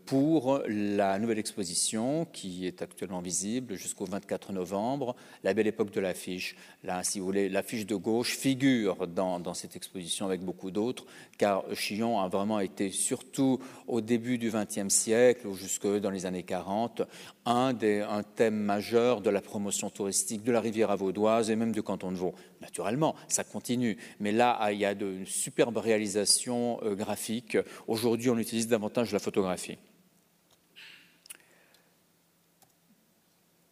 [0.05, 6.01] pour la nouvelle exposition qui est actuellement visible jusqu'au 24 novembre, La belle époque de
[6.01, 6.55] l'affiche.
[6.85, 11.07] Là, si vous voulez, l'affiche de gauche figure dans, cette exposition avec beaucoup d'autres,
[11.39, 16.27] car Chillon a vraiment été, surtout au début du XXe siècle ou jusque dans les
[16.27, 17.03] années 40,
[17.47, 21.73] un, des, un thème majeur de la promotion touristique de la rivière vaudoise et même
[21.73, 22.35] du canton de Vaud.
[22.61, 27.59] Naturellement, ça continue, mais là, il y a de superbes réalisations euh, graphiques.
[27.87, 29.79] Aujourd'hui, on utilise davantage la photographie.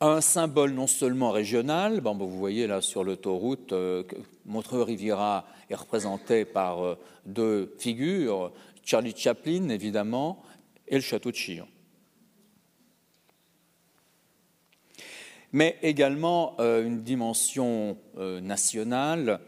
[0.00, 4.02] Un symbole non seulement régional, bon, vous voyez là sur l'autoroute, euh,
[4.44, 8.52] Montreux-Riviera est représenté par euh, deux figures,
[8.84, 10.42] Charlie Chaplin évidemment,
[10.88, 11.68] et le château de Chillon.
[15.52, 17.96] mais également euh, une dimension
[18.42, 19.40] nationale.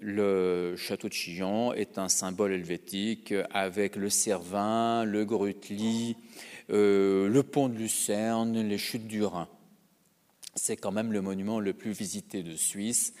[0.00, 6.16] Le château de Chillon est un symbole helvétique avec le Cervin, le Grutli,
[6.70, 9.46] euh, le pont de Lucerne, les chutes du Rhin.
[10.54, 13.14] C'est quand même le monument le plus visité de Suisse,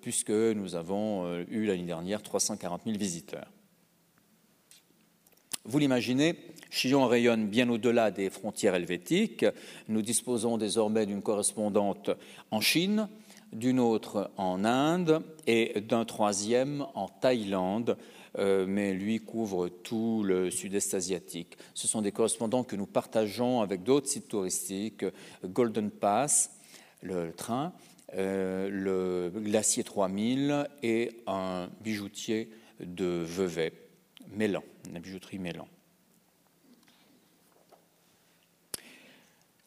[0.00, 3.50] puisque nous avons eu l'année dernière 340 000 visiteurs.
[5.64, 6.36] Vous l'imaginez,
[6.70, 9.44] Chillon rayonne bien au-delà des frontières helvétiques.
[9.88, 12.10] Nous disposons désormais d'une correspondante
[12.52, 13.08] en Chine,
[13.58, 17.96] d'une autre en Inde et d'un troisième en Thaïlande,
[18.38, 21.56] euh, mais lui couvre tout le sud-est asiatique.
[21.74, 25.04] Ce sont des correspondants que nous partageons avec d'autres sites touristiques,
[25.44, 26.50] Golden Pass,
[27.02, 27.72] le train,
[28.12, 32.50] le glacier 3000 et un bijoutier
[32.80, 33.72] de Vevey,
[34.34, 35.68] Mélan, la bijouterie Mélan.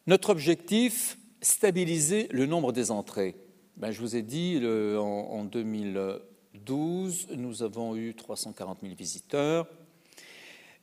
[0.06, 3.36] Notre objectif, stabiliser le nombre des entrées.
[3.80, 4.60] Ben, je vous ai dit,
[4.98, 9.66] en, 2012, nous avons eu 340 000 visiteurs.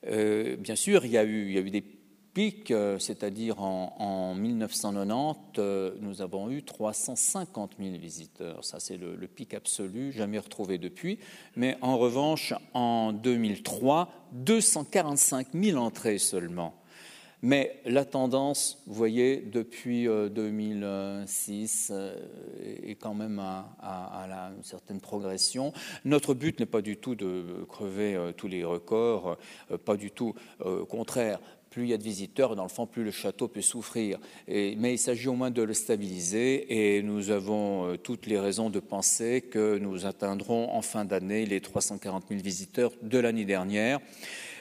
[0.07, 3.61] Euh, bien sûr, il y, a eu, il y a eu des pics, euh, c'est-à-dire
[3.61, 8.65] en, 1990, euh, nous avons eu 350 000 visiteurs.
[8.65, 11.19] Ça, c'est le, le, pic absolu, jamais retrouvé depuis.
[11.55, 16.73] Mais en revanche, en 2003, 245 000 entrées seulement.
[17.43, 22.15] Mais la tendance, vous voyez, depuis 2006 euh,
[22.83, 25.71] est quand même à, une certaine progression.
[26.03, 29.37] Notre but n'est pas du tout de crever euh, tous les records,
[29.69, 30.33] euh, pas du tout.
[30.65, 33.61] Au contraire, plus il y a de visiteurs, dans le fond, plus le château peut
[33.61, 34.17] souffrir.
[34.47, 38.79] mais il s'agit au moins de le stabiliser et nous avons toutes les raisons de
[38.79, 43.99] penser que nous atteindrons en fin d'année les 340 000 visiteurs de l'année dernière.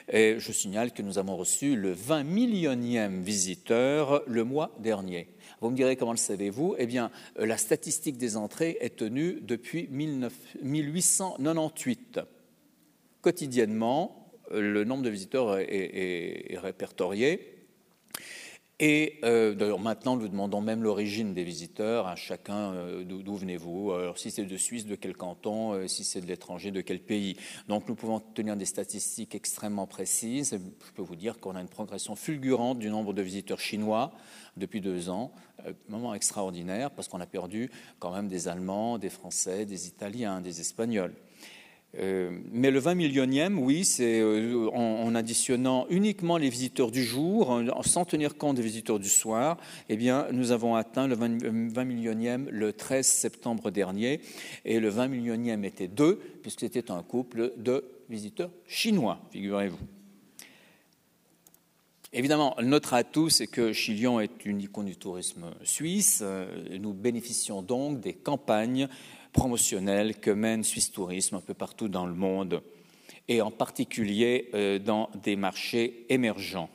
[0.09, 5.27] Et je signale que nous avons reçu le 20 millionième visiteur le mois dernier.
[5.59, 6.75] Vous me direz comment le savez-vous?
[6.77, 12.21] Eh bien, euh, la statistique des entrées est tenue depuis 1898.
[13.21, 17.56] Quotidiennement, euh, le nombre de visiteurs est répertorié.
[18.79, 23.91] Et euh, d'ailleurs, maintenant, nous demandons même l'origine des visiteurs à chacun euh, d'où venez-vous,
[23.91, 26.99] alors si c'est de Suisse, de quel canton, euh, si c'est de l'étranger, de quel
[26.99, 27.37] pays.
[27.67, 30.51] Donc nous pouvons tenir des statistiques extrêmement précises.
[30.51, 34.11] Je peux vous dire qu'on a une progression fulgurante du nombre de visiteurs chinois
[34.57, 35.31] depuis deux ans,
[35.89, 40.61] moment extraordinaire parce qu'on a perdu quand même des Allemands, des Français, des Italiens, des
[40.61, 41.13] Espagnols.
[41.95, 47.61] Euh, mais le 20 millionième, oui, c'est euh, en, additionnant uniquement les visiteurs du jour,
[47.83, 49.57] sans tenir compte des visiteurs du soir,
[49.89, 54.21] eh bien, nous avons atteint le 20, millionième le 13 septembre dernier,
[54.65, 59.79] et le 20 millionième était deux, puisque c'était un couple de visiteurs chinois, figurez-vous.
[62.13, 66.23] Évidemment, notre atout, c'est que Chilion est une icône du tourisme suisse.
[66.79, 68.87] Nous bénéficions donc des campagnes
[69.33, 72.61] promotionnelle que mène Suisse Tourisme un peu partout dans le monde,
[73.27, 76.69] et en particulier euh, dans des marchés émergents.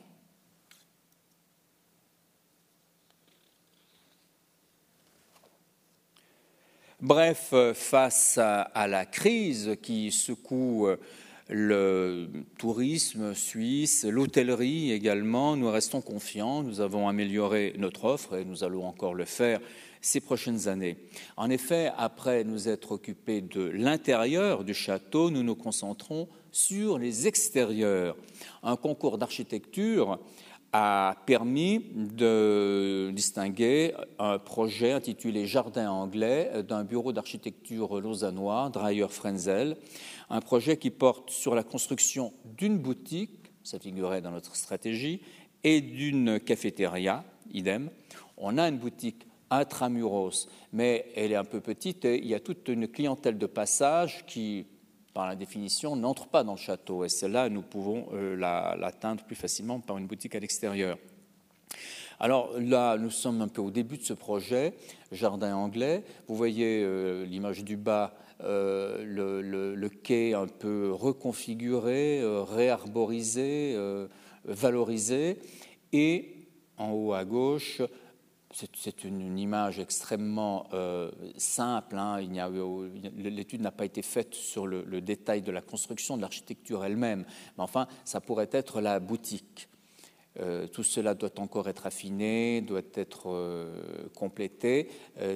[7.03, 10.95] Bref, euh, face à, la crise qui secoue euh,
[11.49, 16.63] le tourisme suisse, l'hôtellerie également, nous restons confiants.
[16.63, 19.59] Nous avons amélioré notre offre et nous allons encore le faire
[20.03, 20.97] ces prochaines années.
[21.37, 27.25] En effet, après nous être occupés de l'intérieur du château, nous nous concentrons sur les
[27.25, 28.15] extérieurs.
[28.61, 30.19] Un concours d'architecture
[30.73, 39.77] a permis de distinguer un projet intitulé Jardin anglais d'un bureau d'architecture lausannois, Dreyer Frenzel,
[40.29, 45.21] un projet qui porte sur la construction d'une boutique, ça figurait dans notre stratégie,
[45.63, 47.23] et d'une cafétéria,
[47.53, 47.89] idem.
[48.37, 49.27] On a une boutique
[49.57, 53.45] intramuros, mais elle est un peu petite et il y a toute une clientèle de
[53.45, 54.65] passage qui,
[55.13, 57.03] par la définition, n'entre pas dans le château.
[57.03, 60.97] Et celle-là, nous pouvons euh, l'atteindre plus facilement par une boutique à l'extérieur.
[62.19, 64.73] Alors là, nous sommes un peu au début de ce projet,
[65.11, 66.03] Jardin anglais.
[66.27, 69.41] Vous voyez euh, l'image du bas, euh, le,
[69.75, 73.77] le, quai un peu reconfiguré, réarborisé,
[74.45, 75.39] valorisé.
[75.91, 76.33] Et
[76.77, 77.81] en haut à gauche,
[78.53, 81.97] c'est une, image extrêmement euh, simple.
[81.97, 82.19] Hein.
[83.17, 87.25] L'étude n'a pas été faite sur le, détail de la construction, de l'architecture elle-même.
[87.57, 89.67] Mais enfin, ça pourrait être la boutique.
[90.39, 94.89] Euh, tout cela doit encore être affiné, doit être euh, complété.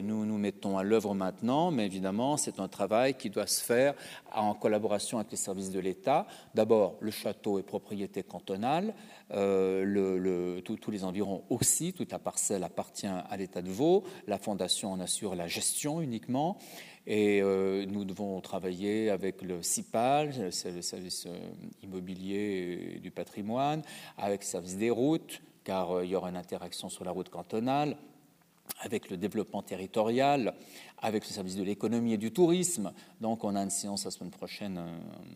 [0.04, 3.94] nous nous mettons à l'œuvre maintenant, mais évidemment, c'est un travail qui doit se faire
[4.34, 6.26] en collaboration avec les services de l'État.
[6.56, 8.94] D'abord, le château est propriété cantonale.
[9.32, 14.38] Euh, le, tous les environs aussi, toute la parcelle appartient à l'État de Vaud, la
[14.38, 16.58] Fondation en assure la gestion uniquement,
[17.10, 21.40] et euh, nous devons travailler avec le CIPAL, c'est le service euh,
[21.82, 23.82] immobilier du patrimoine,
[24.18, 27.96] avec le service des routes, car il y aura une interaction sur la route cantonale,
[28.82, 30.54] avec le développement territorial,
[31.02, 32.92] avec le service de l'économie et du tourisme.
[33.22, 34.82] Donc on a une séance la semaine prochaine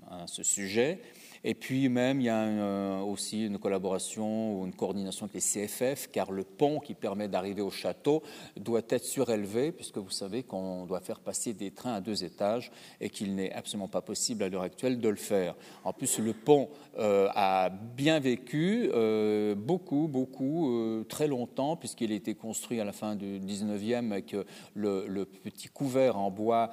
[0.09, 1.01] à ce sujet.
[1.43, 5.67] Et puis même, il y a euh, aussi une collaboration ou une coordination avec les
[5.67, 8.21] CFF, car le pont qui permet d'arriver au château
[8.57, 12.71] doit être surélevé, puisque vous savez qu'on doit faire passer des trains à deux étages
[12.99, 15.55] et qu'il n'est absolument pas possible à l'heure actuelle de le faire.
[15.83, 16.69] En plus, le pont
[16.99, 22.91] euh, a bien vécu euh, beaucoup, beaucoup, très longtemps, puisqu'il a été construit à la
[22.91, 24.35] fin du 19e avec
[24.75, 26.69] le, le petit couvert en bois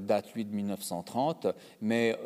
[0.00, 1.46] date, lui, de 1930,
[1.80, 2.16] mais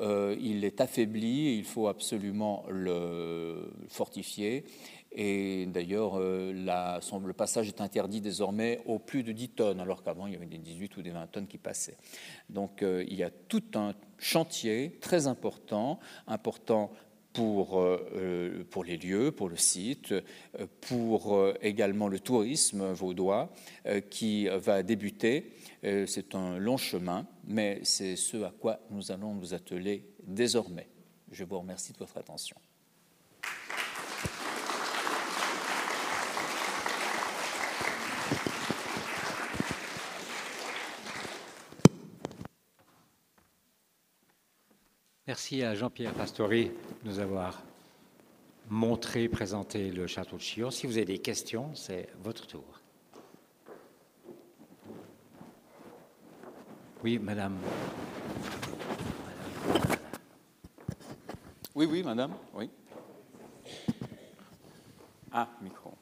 [0.41, 4.65] il est affaibli et il faut absolument le fortifier.
[5.17, 10.33] Et d'ailleurs, le passage est interdit désormais au plus de 10 tonnes, alors qu'avant, il
[10.33, 11.97] y avait des 18 ou des 20 tonnes qui passaient.
[12.51, 16.91] Donc, il y a tout un chantier très important, important
[17.35, 23.53] pour, euh, euh, pour les lieux, pour le site, euh, pour également le tourisme vaudois
[24.09, 25.53] qui va débuter.
[25.83, 30.87] C'est un long chemin, mais c'est ce à quoi nous allons nous atteler désormais.
[31.35, 32.57] Je vous remercie de votre attention.
[45.27, 47.61] Merci à Jean-Pierre Pastori de nous avoir
[48.69, 50.71] montré, présenté le château de Chillon.
[50.71, 52.81] Si vous avez des questions, c'est votre tour.
[57.03, 57.59] Oui, madame.
[61.75, 62.33] Oui, oui, madame.
[62.55, 62.71] Oui.
[65.33, 65.93] Ah, micro.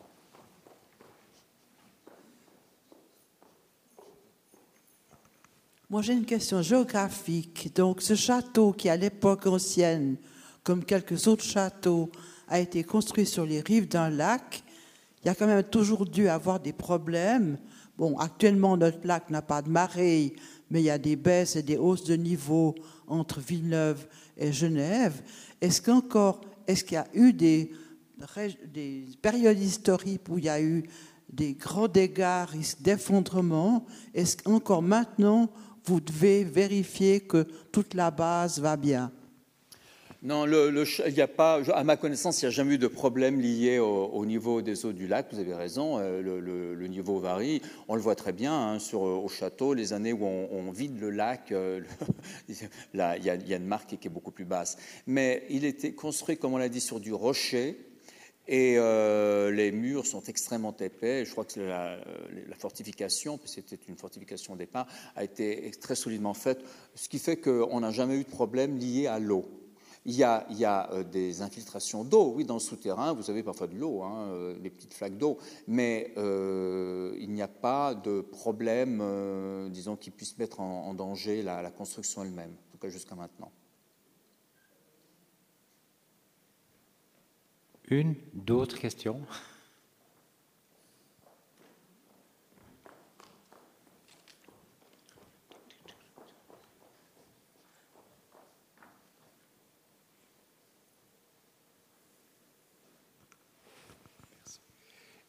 [5.89, 7.75] Moi, j'ai une question géographique.
[7.75, 10.17] Donc, ce château qui, à l'époque ancienne,
[10.63, 12.11] comme quelques autres châteaux,
[12.49, 14.63] a été construit sur les rives d'un lac,
[15.23, 17.57] il y a quand même toujours dû avoir des problèmes.
[17.97, 20.35] Bon, actuellement, notre lac n'a pas de marée,
[20.73, 22.75] mais il y a des baisses et des hausses de niveau
[23.07, 24.07] entre Villeneuve
[24.39, 25.23] et Genève.
[25.61, 27.71] Est-ce qu'encore, est-ce qu'il y a eu des,
[28.73, 30.83] des périodes historiques où il y a eu
[31.31, 33.85] des grands dégâts, risques d'effondrement?
[34.15, 35.51] Est-ce qu'encore maintenant,
[35.85, 39.13] vous devez vérifier que toute la base va bien?
[40.25, 43.81] Non, il a pas, à ma connaissance, il n'y a jamais eu de problème lié
[43.81, 45.27] au, niveau des eaux du lac.
[45.33, 47.61] Vous avez raison, euh, le, niveau varie.
[47.89, 51.11] On le voit très bien hein, sur, au château, les années où on, vide le
[51.11, 51.81] lac, euh,
[52.49, 52.55] il
[52.95, 54.79] y, a, y, une marque qui est beaucoup plus basse.
[55.09, 57.77] Mais il était construit, comme on l'a dit, sur du rocher.
[58.47, 61.25] Et euh, les murs sont extrêmement épais.
[61.25, 61.99] Je crois que la,
[62.57, 66.61] fortification, puis c'était une fortification au départ, a été très solidement faite,
[66.95, 69.62] ce qui fait qu'on n'a jamais eu de problème lié à l'eau.
[70.05, 73.77] Il y a, euh, des infiltrations d'eau, oui, dans le souterrain, vous avez parfois de
[73.77, 75.39] l'eau, hein, euh, des petites flaques d'eau,
[75.69, 79.03] mais il n'y a pas de problème,
[79.71, 83.53] disons, qui puisse mettre en, danger la construction elle-même, en tout cas jusqu'à maintenant.
[87.89, 89.21] Une, d'autres questions?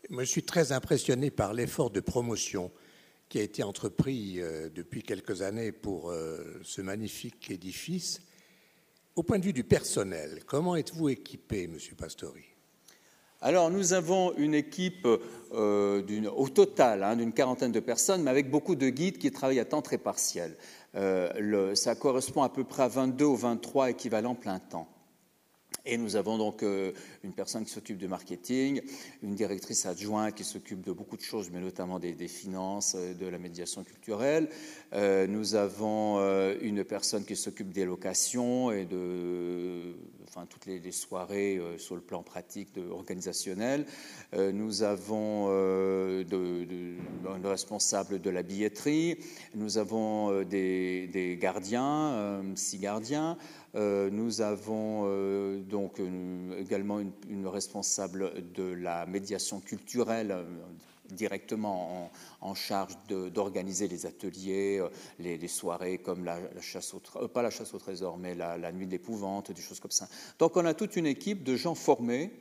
[0.10, 2.72] Je suis très impressionné par l'effort de promotion
[3.30, 8.22] qui a été entrepris euh, depuis quelques années pour euh, ce magnifique édifice.
[9.16, 12.43] Au point de vue du personnel, comment êtes-vous équipé, Monsieur Pastori?
[13.39, 15.08] Alors nous avons une équipe
[15.51, 19.60] euh, au total hein, d'une quarantaine de personnes, mais avec beaucoup de guides qui travaillent
[19.60, 20.56] à temps très partiel.
[20.93, 24.92] Ça correspond à peu près à 22 ou 23 équivalents plein temps.
[25.86, 26.93] Et nous avons donc euh,
[27.25, 28.81] une personne qui s'occupe du marketing,
[29.21, 33.25] une directrice adjointe qui s'occupe de beaucoup de choses, mais notamment des, finances, euh, de
[33.25, 34.47] la médiation culturelle.
[34.93, 36.19] Euh, nous avons
[36.61, 39.93] une personne qui s'occupe des locations et de
[40.36, 43.86] enfin, toutes les, soirées sur le plan pratique, organisationnel.
[44.36, 46.95] nous avons de,
[47.27, 49.17] un responsable de la billetterie.
[49.55, 53.38] Nous avons des, gardiens, six gardiens.
[53.75, 55.99] Euh, nous avons euh, donc
[56.59, 60.43] également une, responsable de la médiation culturelle euh,
[61.10, 64.84] directement en, charge d'organiser les ateliers,
[65.20, 68.91] les, soirées comme la, chasse au pas la chasse au trésor, mais la, nuit de
[68.91, 70.08] l'épouvante, des choses comme ça.
[70.39, 72.32] Donc on a toute une équipe de gens formés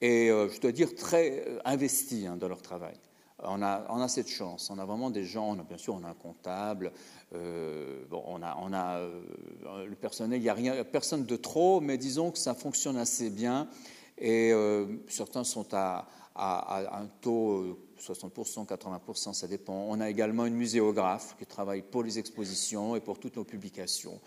[0.00, 2.94] et je dois dire très investis hein, dans leur travail.
[3.40, 4.68] On a, cette chance.
[4.70, 6.90] On a vraiment des gens, on a, bien sûr, on a un comptable,
[7.34, 11.80] euh, bon, on a, on a euh, le personnel, il n'y a personne de trop,
[11.80, 13.68] mais disons que ça fonctionne assez bien.
[14.16, 19.86] Et euh, certains sont à, un taux 60%, 80%, ça dépend.
[19.88, 24.20] On a également une muséographe qui travaille pour les expositions et pour toutes nos publications.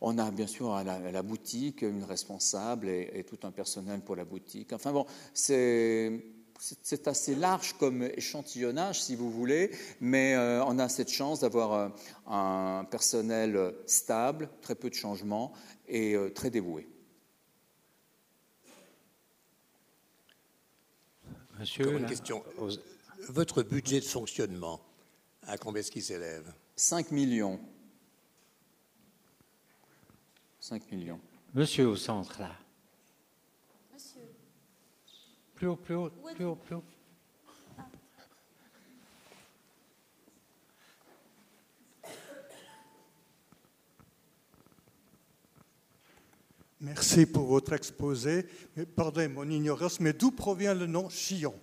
[0.00, 4.14] On a bien sûr à la, boutique une responsable et, et, tout un personnel pour
[4.14, 4.72] la boutique.
[4.72, 9.70] Enfin bon, c'est c'est assez large comme échantillonnage, si vous voulez,
[10.00, 11.88] mais euh, on a cette chance d'avoir euh,
[12.26, 15.52] un personnel stable, très peu de changements
[15.88, 16.88] et euh, très dévoué.
[21.58, 22.42] Monsieur, une question.
[23.28, 24.80] Votre budget de fonctionnement,
[25.42, 26.52] à combien est-ce qu'il s'élève?
[26.76, 27.58] 5 millions.
[30.60, 31.20] 5 millions.
[31.54, 32.56] Monsieur au centre, là.
[33.92, 34.20] Monsieur.
[35.54, 36.84] Plus haut, plus haut, plus haut, plus haut.
[46.80, 48.46] Merci pour votre exposé.
[48.94, 51.54] Pardon mon ignorance, mais d'où provient le nom Chillon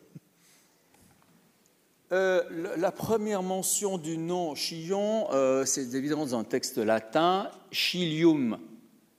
[2.13, 2.43] euh,
[2.77, 8.59] la première mention du nom Chillon, euh, c'est évidemment dans un texte latin, Chilium.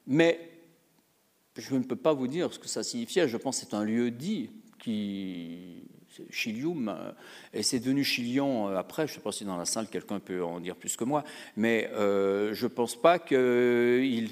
[0.06, 0.38] Mais
[1.56, 3.26] je ne peux pas vous dire ce que ça signifiait.
[3.28, 5.88] Je pense que c'est un lieu dit qui.
[6.30, 7.10] Chilium, euh,
[7.52, 9.08] et c'est devenu Chilion après.
[9.08, 11.24] Je ne sais pas si dans la salle quelqu'un peut en dire plus que moi,
[11.56, 14.30] mais je ne pense pas qu'il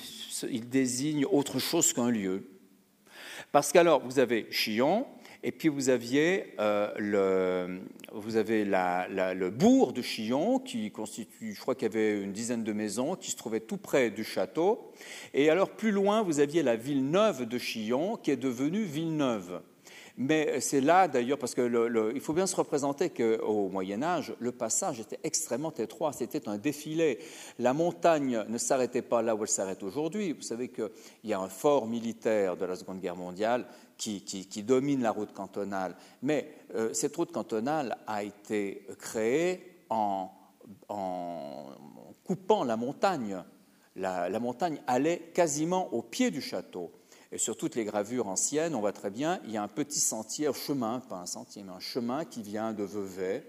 [0.48, 2.48] il désigne autre chose qu'un lieu.
[3.50, 5.06] Parce qu'alors, vous avez Chillon,
[5.44, 7.80] et puis vous aviez, euh, le,
[8.12, 12.62] vous avez le bourg de Chillon, qui constitue, je crois qu'il y avait une dizaine
[12.62, 14.92] de maisons, qui se trouvait tout près du château.
[15.34, 19.62] Et alors plus loin, vous aviez la ville neuve de Chillon, qui est devenue Villeneuve.
[20.18, 25.00] Mais c'est là d'ailleurs, parce qu'il faut bien se représenter qu'au Moyen Âge, le passage
[25.00, 27.18] était extrêmement étroit, c'était un défilé.
[27.58, 30.32] La montagne ne s'arrêtait pas là où elle s'arrête aujourd'hui.
[30.32, 30.90] Vous savez qu'il
[31.24, 33.66] y a un fort militaire de la Seconde Guerre mondiale
[34.02, 35.96] qui, domine la route cantonale.
[36.22, 40.30] Mais euh, cette route cantonale a été créée en,
[42.24, 43.42] coupant la montagne.
[43.96, 46.92] la montagne allait quasiment au pied du château.
[47.32, 50.00] Et sur toutes les gravures anciennes, on voit très bien, il y a un petit
[50.00, 53.46] sentier, un chemin, pas un sentier, mais un chemin qui vient de Vevey,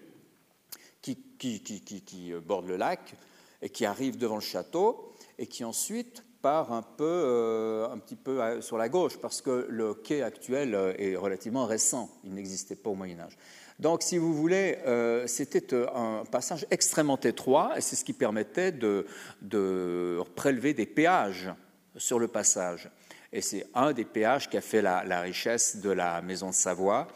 [1.02, 3.16] qui, qui, borde le lac
[3.62, 8.42] et qui arrive devant le château et qui ensuite un, peu, euh, un petit peu
[8.42, 12.76] euh, sur la gauche parce que le quai actuel euh, est relativement récent, il n'existait
[12.76, 13.38] pas au Moyen Âge.
[13.80, 14.78] Donc, si vous voulez,
[15.26, 19.08] c'était un passage extrêmement étroit et c'est ce qui permettait de,
[19.42, 21.52] de prélever des péages
[21.98, 22.92] sur le passage.
[23.34, 27.08] Et c'est un des péages qui a fait la, richesse de la Maison de Savoie,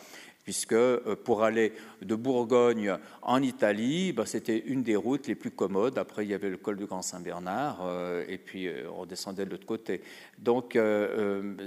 [0.48, 5.52] puisque euh, pour aller de Bourgogne en Italie, ben, c'était une des routes les plus
[5.52, 5.98] commodes.
[5.98, 9.44] Après, il y avait le col du Grand Saint-Bernard, euh, et puis euh, on descendait
[9.44, 10.02] de l'autre côté.
[10.38, 10.80] Donc,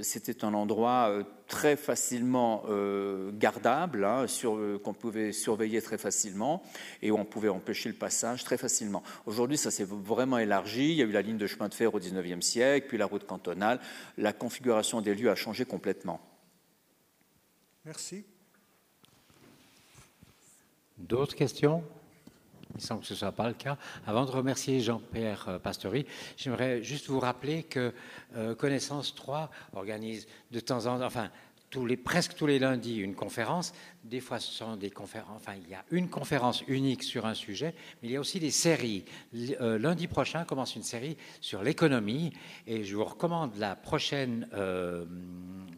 [0.01, 1.13] c'était un endroit
[1.47, 2.63] très facilement
[3.33, 4.25] gardable, hein,
[4.83, 6.63] qu'on pouvait surveiller très facilement,
[7.03, 9.03] et où on pouvait empêcher le passage très facilement.
[9.27, 10.91] Aujourd'hui, ça s'est vraiment élargi.
[10.91, 13.05] Il y a eu la ligne de chemin de fer au XIXe siècle, puis la
[13.05, 13.79] route cantonale.
[14.17, 16.19] La configuration des lieux a changé complètement.
[17.85, 18.25] Merci.
[21.07, 21.83] D'autres questions?
[22.75, 23.77] Il semble que ce ne soit pas le cas.
[24.05, 26.05] Avant de remercier Jean-Pierre euh, Pastory,
[26.37, 27.93] j'aimerais juste vous rappeler que
[28.35, 31.29] euh, Connaissance 3 organise de temps en temps, enfin,
[32.03, 33.73] presque tous les lundis une conférence.
[34.03, 35.35] Des fois, ce sont des conférences.
[35.35, 38.39] Enfin, il y a une conférence unique sur un sujet, mais il y a aussi
[38.39, 39.05] des séries.
[39.35, 42.33] Euh, lundi prochain commence une série sur l'économie,
[42.65, 44.47] et je vous recommande la prochaine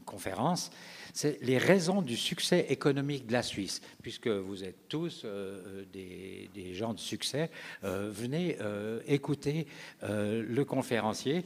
[0.05, 0.71] conférence
[1.13, 3.81] c'est les raisons du succès économique de la Suisse.
[4.01, 7.51] Puisque vous êtes tous euh, des, gens de succès,
[7.83, 9.67] euh, venez euh, écouter
[10.01, 11.45] le conférencier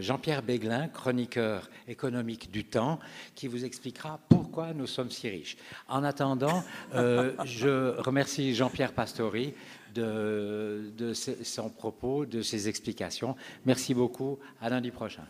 [0.00, 2.98] Jean-Pierre Béglin, chroniqueur économique du temps,
[3.34, 5.56] qui vous expliquera pourquoi nous sommes si riches.
[6.08, 9.54] Attendant, je remercie Jean-Pierre Pastori
[9.94, 13.36] de, de son propos, de ses explications.
[13.64, 14.38] Merci beaucoup.
[14.60, 15.24] À lundi prochain.